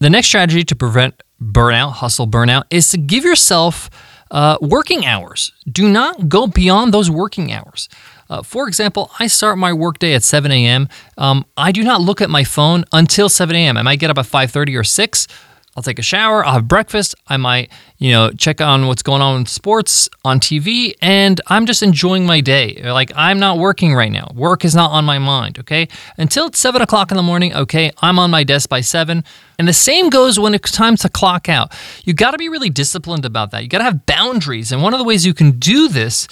The 0.00 0.10
next 0.10 0.26
strategy 0.26 0.64
to 0.64 0.74
prevent 0.74 1.22
burnout, 1.40 1.92
hustle 1.92 2.26
burnout, 2.26 2.64
is 2.70 2.90
to 2.90 2.98
give 2.98 3.24
yourself 3.24 3.88
Uh, 4.32 4.56
working 4.62 5.04
hours. 5.04 5.52
Do 5.70 5.86
not 5.86 6.14
go 6.26 6.46
beyond 6.46 6.94
those 6.94 7.10
working 7.10 7.52
hours. 7.52 7.90
Uh, 8.32 8.42
for 8.42 8.66
example, 8.66 9.10
I 9.18 9.26
start 9.26 9.58
my 9.58 9.74
workday 9.74 10.14
at 10.14 10.22
7 10.22 10.50
a.m. 10.50 10.88
Um, 11.18 11.44
I 11.54 11.70
do 11.70 11.84
not 11.84 12.00
look 12.00 12.22
at 12.22 12.30
my 12.30 12.44
phone 12.44 12.86
until 12.90 13.28
7 13.28 13.54
a.m. 13.54 13.76
I 13.76 13.82
might 13.82 13.98
get 13.98 14.08
up 14.08 14.16
at 14.16 14.24
5:30 14.24 14.74
or 14.74 14.84
6. 14.84 15.28
I'll 15.76 15.82
take 15.82 15.98
a 15.98 16.02
shower, 16.02 16.44
I'll 16.44 16.54
have 16.54 16.68
breakfast, 16.68 17.14
I 17.28 17.38
might, 17.38 17.70
you 17.96 18.10
know, 18.10 18.30
check 18.30 18.60
on 18.60 18.88
what's 18.88 19.02
going 19.02 19.22
on 19.22 19.40
in 19.40 19.46
sports 19.46 20.06
on 20.22 20.38
TV, 20.38 20.92
and 21.00 21.40
I'm 21.46 21.64
just 21.64 21.82
enjoying 21.82 22.26
my 22.26 22.42
day. 22.42 22.82
Like, 22.84 23.10
I'm 23.16 23.38
not 23.38 23.56
working 23.56 23.94
right 23.94 24.12
now. 24.12 24.30
Work 24.34 24.66
is 24.66 24.74
not 24.74 24.90
on 24.90 25.06
my 25.06 25.18
mind, 25.18 25.58
okay? 25.60 25.88
Until 26.18 26.48
it's 26.48 26.58
seven 26.58 26.82
o'clock 26.82 27.10
in 27.10 27.16
the 27.16 27.22
morning, 27.22 27.54
okay, 27.54 27.90
I'm 28.02 28.18
on 28.18 28.30
my 28.30 28.44
desk 28.44 28.68
by 28.68 28.82
seven. 28.82 29.24
And 29.58 29.66
the 29.66 29.72
same 29.72 30.10
goes 30.10 30.38
when 30.38 30.52
it's 30.52 30.72
time 30.72 30.96
to 30.96 31.08
clock 31.08 31.48
out. 31.48 31.72
You 32.04 32.12
got 32.12 32.32
to 32.32 32.38
be 32.38 32.50
really 32.50 32.68
disciplined 32.68 33.24
about 33.24 33.50
that. 33.52 33.62
You 33.62 33.68
got 33.68 33.78
to 33.78 33.84
have 33.84 34.04
boundaries. 34.04 34.72
And 34.72 34.82
one 34.82 34.92
of 34.92 34.98
the 34.98 35.04
ways 35.04 35.24
you 35.24 35.32
can 35.32 35.52
do 35.52 35.88
this 35.88 36.28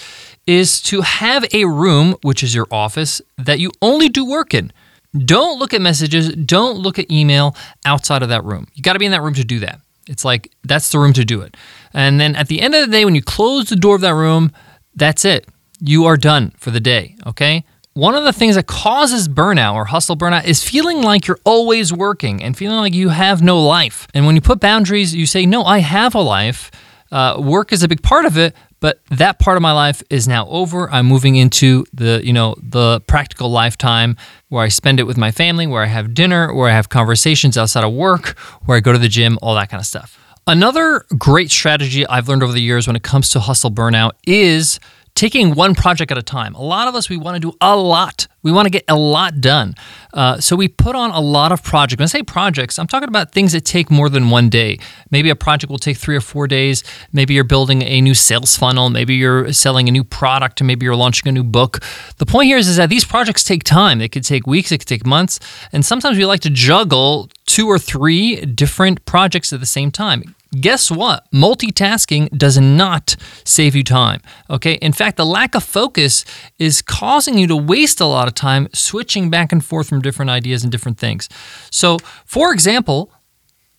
is 0.50 0.80
to 0.82 1.02
have 1.02 1.44
a 1.54 1.64
room, 1.64 2.16
which 2.22 2.42
is 2.42 2.56
your 2.56 2.66
office, 2.72 3.22
that 3.38 3.60
you 3.60 3.70
only 3.80 4.08
do 4.08 4.28
work 4.28 4.52
in. 4.52 4.72
Don't 5.16 5.60
look 5.60 5.72
at 5.72 5.80
messages, 5.80 6.34
don't 6.34 6.76
look 6.76 6.98
at 6.98 7.08
email 7.08 7.54
outside 7.84 8.24
of 8.24 8.30
that 8.30 8.44
room. 8.44 8.66
You 8.74 8.82
got 8.82 8.94
to 8.94 8.98
be 8.98 9.04
in 9.06 9.12
that 9.12 9.22
room 9.22 9.34
to 9.34 9.44
do 9.44 9.60
that. 9.60 9.80
It's 10.08 10.24
like 10.24 10.50
that's 10.64 10.90
the 10.90 10.98
room 10.98 11.12
to 11.12 11.24
do 11.24 11.40
it. 11.42 11.56
And 11.94 12.20
then 12.20 12.34
at 12.34 12.48
the 12.48 12.60
end 12.60 12.74
of 12.74 12.84
the 12.84 12.90
day, 12.90 13.04
when 13.04 13.14
you 13.14 13.22
close 13.22 13.68
the 13.68 13.76
door 13.76 13.94
of 13.94 14.00
that 14.00 14.14
room, 14.14 14.50
that's 14.96 15.24
it. 15.24 15.46
You 15.78 16.06
are 16.06 16.16
done 16.16 16.52
for 16.56 16.72
the 16.72 16.80
day, 16.80 17.14
okay? 17.28 17.64
One 17.94 18.16
of 18.16 18.24
the 18.24 18.32
things 18.32 18.56
that 18.56 18.66
causes 18.66 19.28
burnout 19.28 19.74
or 19.74 19.84
hustle 19.84 20.16
burnout 20.16 20.46
is 20.46 20.64
feeling 20.64 21.00
like 21.00 21.28
you're 21.28 21.38
always 21.44 21.92
working 21.92 22.42
and 22.42 22.56
feeling 22.56 22.78
like 22.78 22.94
you 22.94 23.10
have 23.10 23.40
no 23.40 23.64
life. 23.64 24.08
And 24.14 24.26
when 24.26 24.34
you 24.34 24.40
put 24.40 24.58
boundaries, 24.58 25.14
you 25.14 25.26
say, 25.26 25.46
No, 25.46 25.62
I 25.62 25.78
have 25.78 26.16
a 26.16 26.20
life. 26.20 26.72
Uh, 27.12 27.36
work 27.38 27.72
is 27.72 27.82
a 27.82 27.88
big 27.88 28.02
part 28.02 28.24
of 28.24 28.36
it, 28.36 28.54
but 28.80 29.00
that 29.10 29.38
part 29.38 29.56
of 29.56 29.62
my 29.62 29.72
life 29.72 30.02
is 30.10 30.26
now 30.26 30.46
over. 30.48 30.90
I'm 30.90 31.06
moving 31.06 31.36
into 31.36 31.84
the, 31.92 32.20
you 32.24 32.32
know, 32.32 32.56
the 32.62 33.00
practical 33.02 33.50
lifetime 33.50 34.16
where 34.48 34.64
I 34.64 34.68
spend 34.68 34.98
it 34.98 35.04
with 35.04 35.16
my 35.16 35.30
family, 35.30 35.66
where 35.66 35.82
I 35.82 35.86
have 35.86 36.14
dinner, 36.14 36.52
where 36.52 36.68
I 36.68 36.72
have 36.72 36.88
conversations 36.88 37.56
outside 37.56 37.84
of 37.84 37.92
work, 37.92 38.38
where 38.64 38.76
I 38.76 38.80
go 38.80 38.92
to 38.92 38.98
the 38.98 39.08
gym, 39.08 39.38
all 39.42 39.54
that 39.54 39.68
kind 39.70 39.80
of 39.80 39.86
stuff. 39.86 40.18
Another 40.46 41.04
great 41.16 41.50
strategy 41.50 42.06
I've 42.06 42.28
learned 42.28 42.42
over 42.42 42.52
the 42.52 42.62
years 42.62 42.86
when 42.86 42.96
it 42.96 43.02
comes 43.02 43.30
to 43.30 43.40
hustle 43.40 43.70
burnout 43.70 44.12
is 44.26 44.80
taking 45.20 45.54
one 45.54 45.74
project 45.74 46.10
at 46.10 46.16
a 46.16 46.22
time. 46.22 46.54
A 46.54 46.62
lot 46.62 46.88
of 46.88 46.94
us, 46.94 47.10
we 47.10 47.18
want 47.18 47.34
to 47.34 47.40
do 47.40 47.54
a 47.60 47.76
lot. 47.76 48.26
We 48.42 48.50
want 48.52 48.64
to 48.64 48.70
get 48.70 48.84
a 48.88 48.96
lot 48.96 49.42
done. 49.42 49.74
Uh, 50.14 50.40
so 50.40 50.56
we 50.56 50.66
put 50.66 50.96
on 50.96 51.10
a 51.10 51.20
lot 51.20 51.52
of 51.52 51.62
projects. 51.62 51.98
When 51.98 52.04
I 52.04 52.06
say 52.06 52.22
projects, 52.22 52.78
I'm 52.78 52.86
talking 52.86 53.10
about 53.10 53.30
things 53.30 53.52
that 53.52 53.66
take 53.66 53.90
more 53.90 54.08
than 54.08 54.30
one 54.30 54.48
day. 54.48 54.78
Maybe 55.10 55.28
a 55.28 55.36
project 55.36 55.70
will 55.70 55.78
take 55.78 55.98
three 55.98 56.16
or 56.16 56.22
four 56.22 56.46
days. 56.46 56.82
Maybe 57.12 57.34
you're 57.34 57.44
building 57.44 57.82
a 57.82 58.00
new 58.00 58.14
sales 58.14 58.56
funnel. 58.56 58.88
Maybe 58.88 59.14
you're 59.14 59.52
selling 59.52 59.90
a 59.90 59.92
new 59.92 60.04
product, 60.04 60.62
maybe 60.62 60.84
you're 60.86 60.96
launching 60.96 61.28
a 61.28 61.32
new 61.32 61.44
book. 61.44 61.80
The 62.16 62.24
point 62.24 62.46
here 62.46 62.56
is, 62.56 62.66
is 62.66 62.76
that 62.76 62.88
these 62.88 63.04
projects 63.04 63.44
take 63.44 63.62
time. 63.62 63.98
They 63.98 64.08
could 64.08 64.24
take 64.24 64.46
weeks, 64.46 64.72
it 64.72 64.78
could 64.78 64.88
take 64.88 65.04
months. 65.04 65.38
And 65.70 65.84
sometimes 65.84 66.16
we 66.16 66.24
like 66.24 66.40
to 66.40 66.50
juggle 66.50 67.28
two 67.44 67.66
or 67.68 67.78
three 67.78 68.36
different 68.46 69.04
projects 69.04 69.52
at 69.52 69.60
the 69.60 69.66
same 69.66 69.90
time. 69.90 70.34
Guess 70.58 70.90
what? 70.90 71.30
Multitasking 71.32 72.36
does 72.36 72.58
not 72.58 73.14
save 73.44 73.76
you 73.76 73.84
time. 73.84 74.20
Okay. 74.48 74.74
In 74.74 74.92
fact, 74.92 75.16
the 75.16 75.26
lack 75.26 75.54
of 75.54 75.62
focus 75.62 76.24
is 76.58 76.82
causing 76.82 77.38
you 77.38 77.46
to 77.46 77.56
waste 77.56 78.00
a 78.00 78.06
lot 78.06 78.26
of 78.26 78.34
time 78.34 78.68
switching 78.72 79.30
back 79.30 79.52
and 79.52 79.64
forth 79.64 79.88
from 79.88 80.00
different 80.00 80.30
ideas 80.30 80.64
and 80.64 80.72
different 80.72 80.98
things. 80.98 81.28
So, 81.70 81.98
for 82.24 82.52
example, 82.52 83.12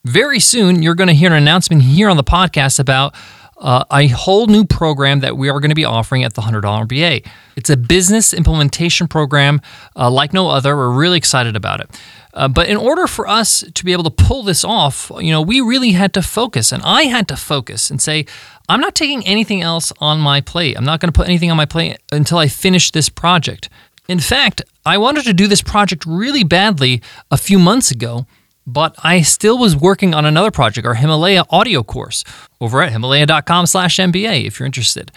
very 0.05 0.39
soon 0.39 0.81
you're 0.81 0.95
going 0.95 1.09
to 1.09 1.13
hear 1.13 1.27
an 1.27 1.37
announcement 1.37 1.83
here 1.83 2.09
on 2.09 2.17
the 2.17 2.23
podcast 2.23 2.79
about 2.79 3.15
uh, 3.61 3.85
a 3.91 4.07
whole 4.07 4.47
new 4.47 4.65
program 4.65 5.19
that 5.19 5.37
we 5.37 5.49
are 5.49 5.59
going 5.59 5.69
to 5.69 5.75
be 5.75 5.85
offering 5.85 6.23
at 6.23 6.33
the 6.33 6.41
$100 6.41 6.61
MBA. 6.63 7.25
It's 7.55 7.69
a 7.69 7.77
business 7.77 8.33
implementation 8.33 9.07
program 9.07 9.61
uh, 9.95 10.09
like 10.09 10.33
no 10.33 10.49
other. 10.49 10.75
We're 10.75 10.89
really 10.89 11.17
excited 11.17 11.55
about 11.55 11.79
it. 11.79 12.01
Uh, 12.33 12.47
but 12.47 12.67
in 12.69 12.77
order 12.77 13.07
for 13.07 13.27
us 13.27 13.63
to 13.73 13.85
be 13.85 13.91
able 13.91 14.03
to 14.03 14.09
pull 14.09 14.41
this 14.43 14.63
off, 14.63 15.11
you 15.19 15.31
know, 15.31 15.41
we 15.41 15.61
really 15.61 15.91
had 15.91 16.13
to 16.13 16.21
focus, 16.21 16.71
and 16.71 16.81
I 16.83 17.03
had 17.03 17.27
to 17.27 17.35
focus 17.35 17.91
and 17.91 18.01
say, 18.01 18.25
I'm 18.67 18.79
not 18.79 18.95
taking 18.95 19.25
anything 19.27 19.61
else 19.61 19.91
on 19.99 20.19
my 20.19 20.41
plate. 20.41 20.77
I'm 20.77 20.85
not 20.85 20.99
going 20.99 21.11
to 21.11 21.17
put 21.17 21.27
anything 21.27 21.51
on 21.51 21.57
my 21.57 21.65
plate 21.65 21.97
until 22.11 22.37
I 22.37 22.47
finish 22.47 22.91
this 22.91 23.09
project. 23.09 23.69
In 24.07 24.19
fact, 24.19 24.61
I 24.85 24.97
wanted 24.97 25.25
to 25.25 25.33
do 25.33 25.47
this 25.47 25.61
project 25.61 26.05
really 26.05 26.43
badly 26.43 27.01
a 27.29 27.37
few 27.37 27.59
months 27.59 27.91
ago, 27.91 28.25
but 28.71 28.95
I 29.03 29.21
still 29.21 29.57
was 29.57 29.75
working 29.75 30.13
on 30.13 30.25
another 30.25 30.51
project, 30.51 30.87
our 30.87 30.95
Himalaya 30.95 31.43
audio 31.49 31.83
course, 31.83 32.23
over 32.59 32.81
at 32.81 32.91
himalaya.com/mba 32.91 34.45
if 34.45 34.59
you're 34.59 34.65
interested. 34.65 35.11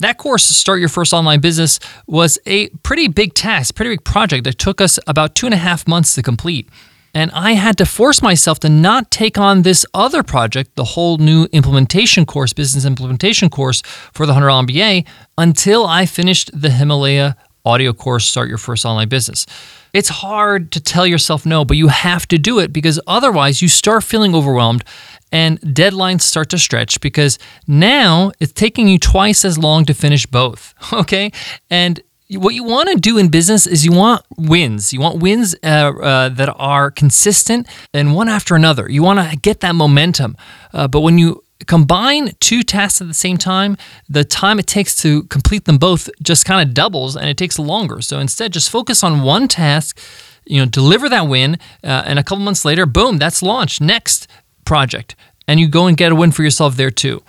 That 0.00 0.18
course, 0.18 0.44
Start 0.44 0.80
Your 0.80 0.88
First 0.88 1.12
Online 1.12 1.40
Business, 1.40 1.78
was 2.06 2.38
a 2.46 2.68
pretty 2.82 3.08
big 3.08 3.34
task, 3.34 3.74
pretty 3.74 3.90
big 3.90 4.04
project 4.04 4.44
that 4.44 4.58
took 4.58 4.80
us 4.80 4.98
about 5.06 5.34
two 5.34 5.46
and 5.46 5.54
a 5.54 5.58
half 5.58 5.86
months 5.86 6.14
to 6.14 6.22
complete. 6.22 6.68
And 7.16 7.30
I 7.30 7.52
had 7.52 7.78
to 7.78 7.86
force 7.86 8.20
myself 8.20 8.58
to 8.60 8.68
not 8.68 9.12
take 9.12 9.38
on 9.38 9.62
this 9.62 9.86
other 9.94 10.24
project, 10.24 10.74
the 10.74 10.82
whole 10.84 11.18
new 11.18 11.46
implementation 11.52 12.26
course, 12.26 12.52
business 12.52 12.84
implementation 12.84 13.48
course 13.50 13.82
for 14.12 14.26
the 14.26 14.32
$100 14.32 14.66
MBA, 14.66 15.04
until 15.38 15.86
I 15.86 16.06
finished 16.06 16.50
the 16.52 16.70
Himalaya 16.70 17.36
audio 17.64 17.92
course, 17.92 18.26
Start 18.26 18.48
Your 18.48 18.58
First 18.58 18.84
Online 18.84 19.08
Business. 19.08 19.46
It's 19.92 20.08
hard 20.08 20.72
to 20.72 20.80
tell 20.80 21.06
yourself 21.06 21.46
no, 21.46 21.64
but 21.64 21.76
you 21.76 21.88
have 21.88 22.26
to 22.28 22.38
do 22.38 22.58
it 22.58 22.72
because 22.72 23.00
otherwise 23.06 23.62
you 23.62 23.68
start 23.68 24.04
feeling 24.04 24.34
overwhelmed 24.34 24.84
and 25.30 25.60
deadlines 25.60 26.22
start 26.22 26.50
to 26.50 26.58
stretch 26.58 27.00
because 27.00 27.38
now 27.66 28.32
it's 28.40 28.52
taking 28.52 28.88
you 28.88 28.98
twice 28.98 29.44
as 29.44 29.56
long 29.56 29.84
to 29.86 29.94
finish 29.94 30.26
both. 30.26 30.74
Okay. 30.92 31.32
And 31.70 32.00
what 32.30 32.54
you 32.54 32.64
want 32.64 32.88
to 32.88 32.96
do 32.96 33.18
in 33.18 33.28
business 33.28 33.66
is 33.66 33.84
you 33.84 33.92
want 33.92 34.24
wins. 34.36 34.92
You 34.92 35.00
want 35.00 35.20
wins 35.20 35.54
uh, 35.62 35.66
uh, 35.66 36.28
that 36.30 36.54
are 36.56 36.90
consistent 36.90 37.66
and 37.92 38.14
one 38.14 38.28
after 38.28 38.54
another. 38.54 38.88
You 38.90 39.02
want 39.02 39.30
to 39.30 39.36
get 39.36 39.60
that 39.60 39.74
momentum. 39.74 40.36
Uh, 40.72 40.88
but 40.88 41.00
when 41.00 41.18
you 41.18 41.43
combine 41.64 42.32
two 42.40 42.62
tasks 42.62 43.00
at 43.00 43.08
the 43.08 43.14
same 43.14 43.36
time, 43.36 43.76
the 44.08 44.24
time 44.24 44.58
it 44.58 44.66
takes 44.66 44.96
to 45.02 45.24
complete 45.24 45.64
them 45.64 45.78
both 45.78 46.08
just 46.22 46.44
kind 46.44 46.66
of 46.66 46.74
doubles 46.74 47.16
and 47.16 47.28
it 47.28 47.36
takes 47.36 47.58
longer. 47.58 48.00
So 48.00 48.18
instead, 48.18 48.52
just 48.52 48.70
focus 48.70 49.02
on 49.02 49.22
one 49.22 49.48
task. 49.48 49.98
You 50.46 50.60
know, 50.60 50.66
deliver 50.66 51.08
that 51.08 51.26
win, 51.26 51.54
uh, 51.82 52.02
and 52.04 52.18
a 52.18 52.22
couple 52.22 52.44
months 52.44 52.66
later, 52.66 52.84
boom, 52.84 53.16
that's 53.16 53.42
launched. 53.42 53.80
Next, 53.80 54.28
project 54.66 55.16
and 55.46 55.60
you 55.60 55.68
go 55.68 55.86
and 55.86 55.96
get 55.96 56.12
a 56.12 56.14
win 56.14 56.32
for 56.32 56.42
yourself 56.42 56.76
there 56.76 56.90
too. 56.90 57.22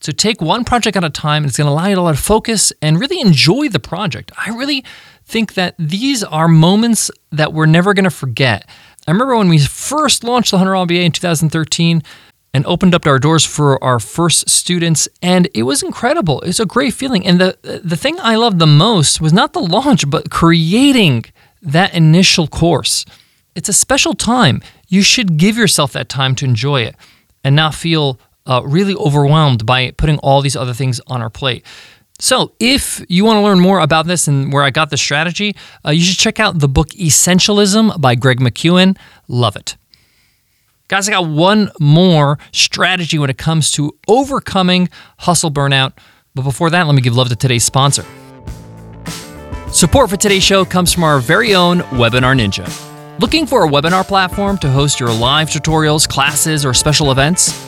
So 0.00 0.12
take 0.12 0.40
one 0.40 0.64
project 0.64 0.96
at 0.96 1.02
a 1.02 1.10
time, 1.10 1.42
and 1.42 1.48
it's 1.48 1.58
going 1.58 1.66
to 1.66 1.72
allow 1.72 1.86
you 1.86 1.96
to 1.96 2.00
lot 2.00 2.14
of 2.14 2.20
focus 2.20 2.72
and 2.80 3.00
really 3.00 3.20
enjoy 3.20 3.68
the 3.68 3.80
project. 3.80 4.30
I 4.46 4.50
really 4.50 4.84
think 5.24 5.54
that 5.54 5.74
these 5.76 6.22
are 6.22 6.46
moments 6.46 7.10
that 7.32 7.52
we're 7.52 7.66
never 7.66 7.94
going 7.94 8.04
to 8.04 8.10
forget. 8.10 8.68
I 9.08 9.10
remember 9.10 9.36
when 9.36 9.48
we 9.48 9.58
first 9.58 10.22
launched 10.22 10.52
the 10.52 10.58
100 10.58 10.72
MBA 10.86 11.04
in 11.04 11.12
2013 11.12 12.02
and 12.54 12.64
opened 12.66 12.94
up 12.94 13.06
our 13.06 13.18
doors 13.18 13.44
for 13.44 13.82
our 13.84 14.00
first 14.00 14.48
students, 14.48 15.08
and 15.22 15.48
it 15.54 15.64
was 15.64 15.82
incredible. 15.82 16.40
It 16.40 16.48
was 16.48 16.60
a 16.60 16.66
great 16.66 16.94
feeling. 16.94 17.26
And 17.26 17.40
the 17.40 17.80
the 17.84 17.96
thing 17.96 18.18
I 18.20 18.36
loved 18.36 18.58
the 18.58 18.66
most 18.66 19.20
was 19.20 19.32
not 19.32 19.52
the 19.52 19.60
launch, 19.60 20.08
but 20.08 20.30
creating 20.30 21.24
that 21.62 21.94
initial 21.94 22.46
course. 22.46 23.04
It's 23.54 23.68
a 23.68 23.72
special 23.72 24.14
time 24.14 24.62
you 24.88 25.02
should 25.02 25.36
give 25.36 25.56
yourself 25.56 25.92
that 25.92 26.08
time 26.08 26.34
to 26.36 26.44
enjoy 26.44 26.82
it 26.82 26.96
and 27.44 27.54
not 27.56 27.74
feel 27.74 28.18
uh, 28.46 28.62
really 28.64 28.94
overwhelmed 28.94 29.66
by 29.66 29.90
putting 29.92 30.18
all 30.18 30.40
these 30.40 30.56
other 30.56 30.72
things 30.72 31.00
on 31.06 31.20
our 31.20 31.30
plate. 31.30 31.64
So, 32.20 32.52
if 32.58 33.04
you 33.08 33.24
want 33.24 33.36
to 33.36 33.42
learn 33.42 33.60
more 33.60 33.78
about 33.78 34.06
this 34.06 34.26
and 34.26 34.52
where 34.52 34.64
I 34.64 34.70
got 34.70 34.90
the 34.90 34.96
strategy, 34.96 35.54
uh, 35.84 35.90
you 35.90 36.02
should 36.02 36.18
check 36.18 36.40
out 36.40 36.58
the 36.58 36.68
book 36.68 36.88
Essentialism 36.90 38.00
by 38.00 38.16
Greg 38.16 38.40
McKeown. 38.40 38.98
Love 39.28 39.54
it. 39.54 39.76
Guys, 40.88 41.06
I 41.06 41.12
got 41.12 41.28
one 41.28 41.70
more 41.78 42.38
strategy 42.50 43.18
when 43.18 43.28
it 43.28 43.36
comes 43.36 43.70
to 43.72 43.92
overcoming 44.08 44.88
hustle 45.18 45.50
burnout. 45.50 45.92
But 46.34 46.42
before 46.42 46.70
that, 46.70 46.86
let 46.86 46.94
me 46.94 47.02
give 47.02 47.14
love 47.14 47.28
to 47.28 47.36
today's 47.36 47.62
sponsor. 47.62 48.06
Support 49.70 50.08
for 50.08 50.16
today's 50.16 50.42
show 50.42 50.64
comes 50.64 50.90
from 50.90 51.04
our 51.04 51.18
very 51.20 51.54
own 51.54 51.80
Webinar 51.80 52.34
Ninja. 52.34 52.66
Looking 53.20 53.46
for 53.46 53.66
a 53.66 53.68
webinar 53.68 54.06
platform 54.06 54.56
to 54.58 54.70
host 54.70 54.98
your 54.98 55.12
live 55.12 55.50
tutorials, 55.50 56.08
classes, 56.08 56.64
or 56.64 56.72
special 56.72 57.12
events? 57.12 57.67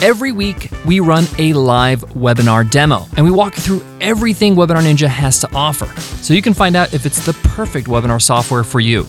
Every 0.00 0.30
week, 0.30 0.70
we 0.86 1.00
run 1.00 1.24
a 1.38 1.54
live 1.54 2.02
webinar 2.10 2.70
demo 2.70 3.06
and 3.16 3.26
we 3.26 3.32
walk 3.32 3.56
you 3.56 3.62
through 3.62 3.84
everything 4.00 4.54
Webinar 4.54 4.80
Ninja 4.80 5.08
has 5.08 5.40
to 5.40 5.52
offer 5.52 5.88
so 6.22 6.34
you 6.34 6.40
can 6.40 6.54
find 6.54 6.76
out 6.76 6.94
if 6.94 7.04
it's 7.04 7.26
the 7.26 7.32
perfect 7.48 7.88
webinar 7.88 8.22
software 8.22 8.62
for 8.62 8.78
you. 8.78 9.04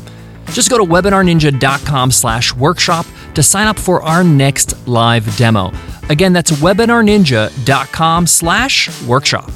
Just 0.47 0.71
go 0.71 0.79
to 0.79 0.83
webinarninja.com 0.83 2.09
slash 2.09 2.55
workshop 2.55 3.05
to 3.35 3.43
sign 3.43 3.67
up 3.67 3.77
for 3.77 4.01
our 4.01 4.23
next 4.23 4.87
live 4.87 5.37
demo. 5.37 5.71
Again, 6.09 6.33
that's 6.33 6.49
webinarninja.com 6.53 8.25
slash 8.25 9.03
workshop. 9.03 9.51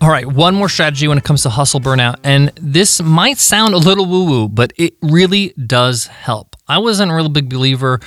All 0.00 0.08
right, 0.08 0.26
one 0.26 0.54
more 0.54 0.70
strategy 0.70 1.08
when 1.08 1.18
it 1.18 1.24
comes 1.24 1.42
to 1.42 1.50
hustle 1.50 1.80
burnout. 1.80 2.20
And 2.24 2.52
this 2.56 3.02
might 3.02 3.36
sound 3.36 3.74
a 3.74 3.78
little 3.78 4.06
woo 4.06 4.24
woo, 4.24 4.48
but 4.48 4.72
it 4.78 4.94
really 5.02 5.52
does 5.66 6.06
help. 6.06 6.56
I 6.66 6.78
wasn't 6.78 7.10
a 7.10 7.14
real 7.14 7.28
big 7.28 7.50
believer 7.50 8.00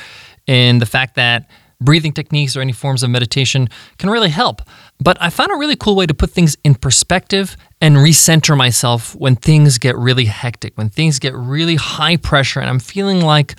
in 0.48 0.80
the 0.80 0.86
fact 0.86 1.16
that 1.16 1.50
breathing 1.80 2.12
techniques 2.12 2.56
or 2.56 2.62
any 2.62 2.72
forms 2.72 3.04
of 3.04 3.10
meditation 3.10 3.68
can 3.98 4.10
really 4.10 4.30
help. 4.30 4.62
But 5.00 5.18
I 5.22 5.30
found 5.30 5.52
a 5.52 5.56
really 5.56 5.76
cool 5.76 5.96
way 5.96 6.06
to 6.08 6.14
put 6.14 6.32
things 6.32 6.58
in 6.64 6.76
perspective 6.76 7.56
and 7.80 7.98
recenter 7.98 8.58
myself 8.58 9.16
when 9.16 9.36
things 9.36 9.78
get 9.78 9.96
really 9.96 10.26
hectic, 10.26 10.76
when 10.78 10.90
things 10.90 11.20
get 11.20 11.36
really 11.36 11.76
high 11.76 12.18
pressure, 12.18 12.60
and 12.60 12.70
I'm 12.70 12.80
feeling 12.80 13.22
like, 13.22 13.56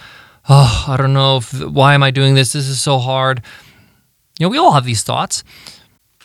oh, 0.48 0.86
I 0.88 0.96
don't 0.96 1.12
know, 1.12 1.36
if, 1.36 1.52
why 1.62 1.94
am 1.94 2.02
I 2.02 2.10
doing 2.10 2.34
this? 2.34 2.52
This 2.52 2.68
is 2.68 2.80
so 2.80 2.98
hard. 2.98 3.42
You 4.38 4.46
know, 4.46 4.50
we 4.50 4.58
all 4.58 4.72
have 4.72 4.84
these 4.84 5.02
thoughts. 5.02 5.44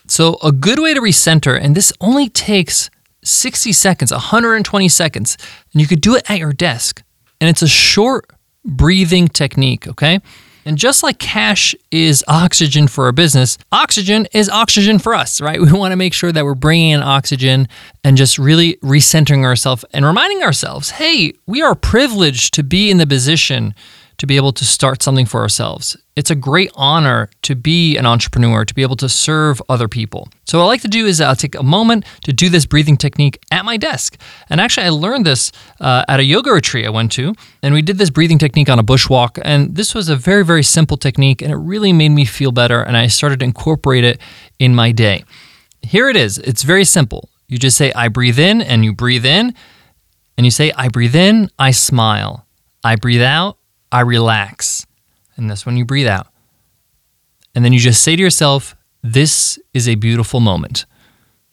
So, 0.07 0.37
a 0.43 0.51
good 0.51 0.79
way 0.79 0.93
to 0.93 0.99
recenter, 0.99 1.57
and 1.59 1.75
this 1.75 1.93
only 2.01 2.27
takes 2.27 2.89
60 3.23 3.71
seconds, 3.71 4.11
120 4.11 4.89
seconds, 4.89 5.37
and 5.71 5.81
you 5.81 5.87
could 5.87 6.01
do 6.01 6.15
it 6.15 6.29
at 6.29 6.39
your 6.39 6.51
desk. 6.51 7.01
And 7.39 7.49
it's 7.49 7.61
a 7.61 7.67
short 7.67 8.29
breathing 8.65 9.27
technique, 9.27 9.87
okay? 9.87 10.19
And 10.65 10.77
just 10.77 11.03
like 11.03 11.19
cash 11.19 11.75
is 11.91 12.23
oxygen 12.27 12.87
for 12.87 13.07
a 13.07 13.13
business, 13.13 13.57
oxygen 13.71 14.27
is 14.33 14.49
oxygen 14.49 14.99
for 14.99 15.13
us, 15.13 15.41
right? 15.41 15.59
We 15.63 15.71
want 15.71 15.91
to 15.91 15.97
make 15.97 16.13
sure 16.13 16.31
that 16.31 16.45
we're 16.45 16.55
bringing 16.55 16.91
in 16.91 17.01
oxygen 17.01 17.67
and 18.03 18.17
just 18.17 18.37
really 18.37 18.75
recentering 18.83 19.43
ourselves 19.43 19.85
and 19.91 20.05
reminding 20.05 20.43
ourselves 20.43 20.91
hey, 20.91 21.33
we 21.47 21.61
are 21.61 21.73
privileged 21.73 22.53
to 22.55 22.63
be 22.63 22.91
in 22.91 22.97
the 22.97 23.07
position 23.07 23.73
to 24.17 24.27
be 24.27 24.35
able 24.35 24.51
to 24.53 24.65
start 24.65 25.01
something 25.01 25.25
for 25.25 25.41
ourselves. 25.41 25.97
It's 26.15 26.29
a 26.29 26.35
great 26.35 26.71
honor 26.75 27.29
to 27.41 27.55
be 27.55 27.97
an 27.97 28.05
entrepreneur, 28.05 28.65
to 28.65 28.73
be 28.73 28.83
able 28.83 28.95
to 28.97 29.09
serve 29.09 29.61
other 29.67 29.87
people. 29.87 30.29
So, 30.45 30.59
what 30.59 30.65
I 30.65 30.67
like 30.67 30.81
to 30.81 30.87
do 30.87 31.05
is 31.07 31.19
I'll 31.19 31.35
take 31.35 31.55
a 31.55 31.63
moment 31.63 32.05
to 32.25 32.33
do 32.33 32.49
this 32.49 32.65
breathing 32.65 32.97
technique 32.97 33.39
at 33.51 33.65
my 33.65 33.77
desk. 33.77 34.19
And 34.49 34.61
actually, 34.61 34.85
I 34.85 34.89
learned 34.89 35.25
this 35.25 35.51
uh, 35.79 36.05
at 36.07 36.19
a 36.19 36.23
yoga 36.23 36.51
retreat 36.51 36.85
I 36.85 36.89
went 36.89 37.11
to, 37.13 37.33
and 37.63 37.73
we 37.73 37.81
did 37.81 37.97
this 37.97 38.11
breathing 38.11 38.37
technique 38.37 38.69
on 38.69 38.77
a 38.77 38.83
bushwalk. 38.83 39.39
And 39.43 39.75
this 39.75 39.95
was 39.95 40.09
a 40.09 40.15
very, 40.15 40.45
very 40.45 40.63
simple 40.63 40.97
technique, 40.97 41.41
and 41.41 41.51
it 41.51 41.57
really 41.57 41.93
made 41.93 42.09
me 42.09 42.25
feel 42.25 42.51
better. 42.51 42.81
And 42.81 42.95
I 42.95 43.07
started 43.07 43.39
to 43.39 43.45
incorporate 43.45 44.03
it 44.03 44.19
in 44.59 44.75
my 44.75 44.91
day. 44.91 45.23
Here 45.81 46.09
it 46.09 46.15
is 46.15 46.37
it's 46.37 46.63
very 46.63 46.85
simple. 46.85 47.29
You 47.47 47.57
just 47.57 47.77
say, 47.77 47.91
I 47.93 48.07
breathe 48.07 48.39
in, 48.39 48.61
and 48.61 48.85
you 48.85 48.93
breathe 48.93 49.25
in, 49.25 49.53
and 50.37 50.45
you 50.45 50.51
say, 50.51 50.71
I 50.75 50.89
breathe 50.89 51.15
in, 51.15 51.49
I 51.59 51.71
smile. 51.71 52.45
I 52.83 52.95
breathe 52.95 53.21
out, 53.21 53.57
I 53.93 54.01
relax. 54.01 54.87
And 55.37 55.49
that's 55.49 55.65
when 55.65 55.77
you 55.77 55.85
breathe 55.85 56.07
out. 56.07 56.27
And 57.55 57.63
then 57.63 57.71
you 57.71 57.79
just 57.79 58.01
say 58.01 58.15
to 58.15 58.21
yourself, 58.21 58.75
This 59.03 59.59
is 59.73 59.87
a 59.87 59.95
beautiful 59.95 60.39
moment. 60.39 60.85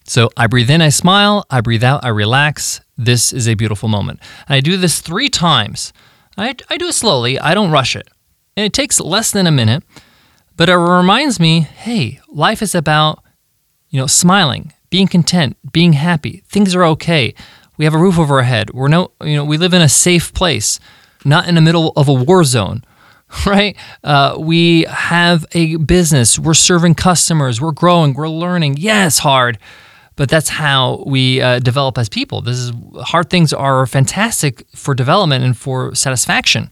So 0.05 0.31
I 0.37 0.47
breathe 0.47 0.71
in, 0.71 0.81
I 0.81 0.89
smile. 0.89 1.45
I 1.51 1.61
breathe 1.61 1.85
out, 1.85 2.05
I 2.05 2.09
relax. 2.09 2.81
This 2.97 3.33
is 3.33 3.47
a 3.47 3.55
beautiful 3.55 3.89
moment. 3.89 4.21
And 4.49 4.57
I 4.57 4.61
do 4.61 4.77
this 4.77 5.01
three 5.01 5.29
times. 5.29 5.93
I, 6.37 6.55
I 6.71 6.79
do 6.79 6.89
it 6.89 6.95
slowly, 6.95 7.39
I 7.39 7.55
don't 7.55 7.71
rush 7.71 7.95
it. 7.95 8.09
And 8.57 8.65
it 8.65 8.73
takes 8.73 8.99
less 8.99 9.31
than 9.31 9.47
a 9.47 9.53
minute, 9.53 9.85
but 10.57 10.69
it 10.69 10.77
reminds 10.77 11.39
me 11.39 11.61
hey, 11.61 12.21
life 12.29 12.63
is 12.63 12.75
about, 12.75 13.23
you 13.91 14.01
know, 14.01 14.07
smiling, 14.07 14.73
being 14.89 15.07
content, 15.07 15.59
being 15.71 15.93
happy. 15.93 16.43
Things 16.49 16.75
are 16.75 16.85
okay. 16.85 17.35
We 17.77 17.85
have 17.85 17.95
a 17.95 17.99
roof 17.99 18.19
over 18.19 18.37
our 18.37 18.43
head. 18.43 18.71
We're 18.71 18.89
no, 18.89 19.13
you 19.23 19.37
know, 19.37 19.45
we 19.45 19.59
live 19.59 19.75
in 19.75 19.83
a 19.83 19.89
safe 19.89 20.33
place 20.33 20.81
not 21.25 21.49
in 21.49 21.55
the 21.55 21.61
middle 21.61 21.93
of 21.97 22.09
a 22.09 22.13
war 22.13 22.45
zone, 22.45 22.85
right? 23.47 23.77
Uh, 24.03 24.37
we 24.39 24.85
have 24.89 25.47
a 25.53 25.77
business, 25.77 26.39
we're 26.39 26.55
serving 26.55 26.95
customers, 26.95 27.61
we're 27.61 27.73
growing, 27.73 28.15
we're 28.15 28.29
learning. 28.29 28.77
Yes, 28.79 29.19
hard, 29.19 29.59
but 30.17 30.29
that's 30.29 30.49
how 30.49 31.05
we 31.07 31.41
uh, 31.41 31.59
develop 31.61 31.99
as 31.99 32.09
people. 32.09 32.41
This 32.41 32.59
is 32.59 32.73
hard 32.99 33.31
things 33.31 33.53
are 33.53 33.87
fantastic 33.87 34.67
for 34.75 34.95
development 34.95 35.45
and 35.45 35.57
for 35.57 35.95
satisfaction. 35.95 36.69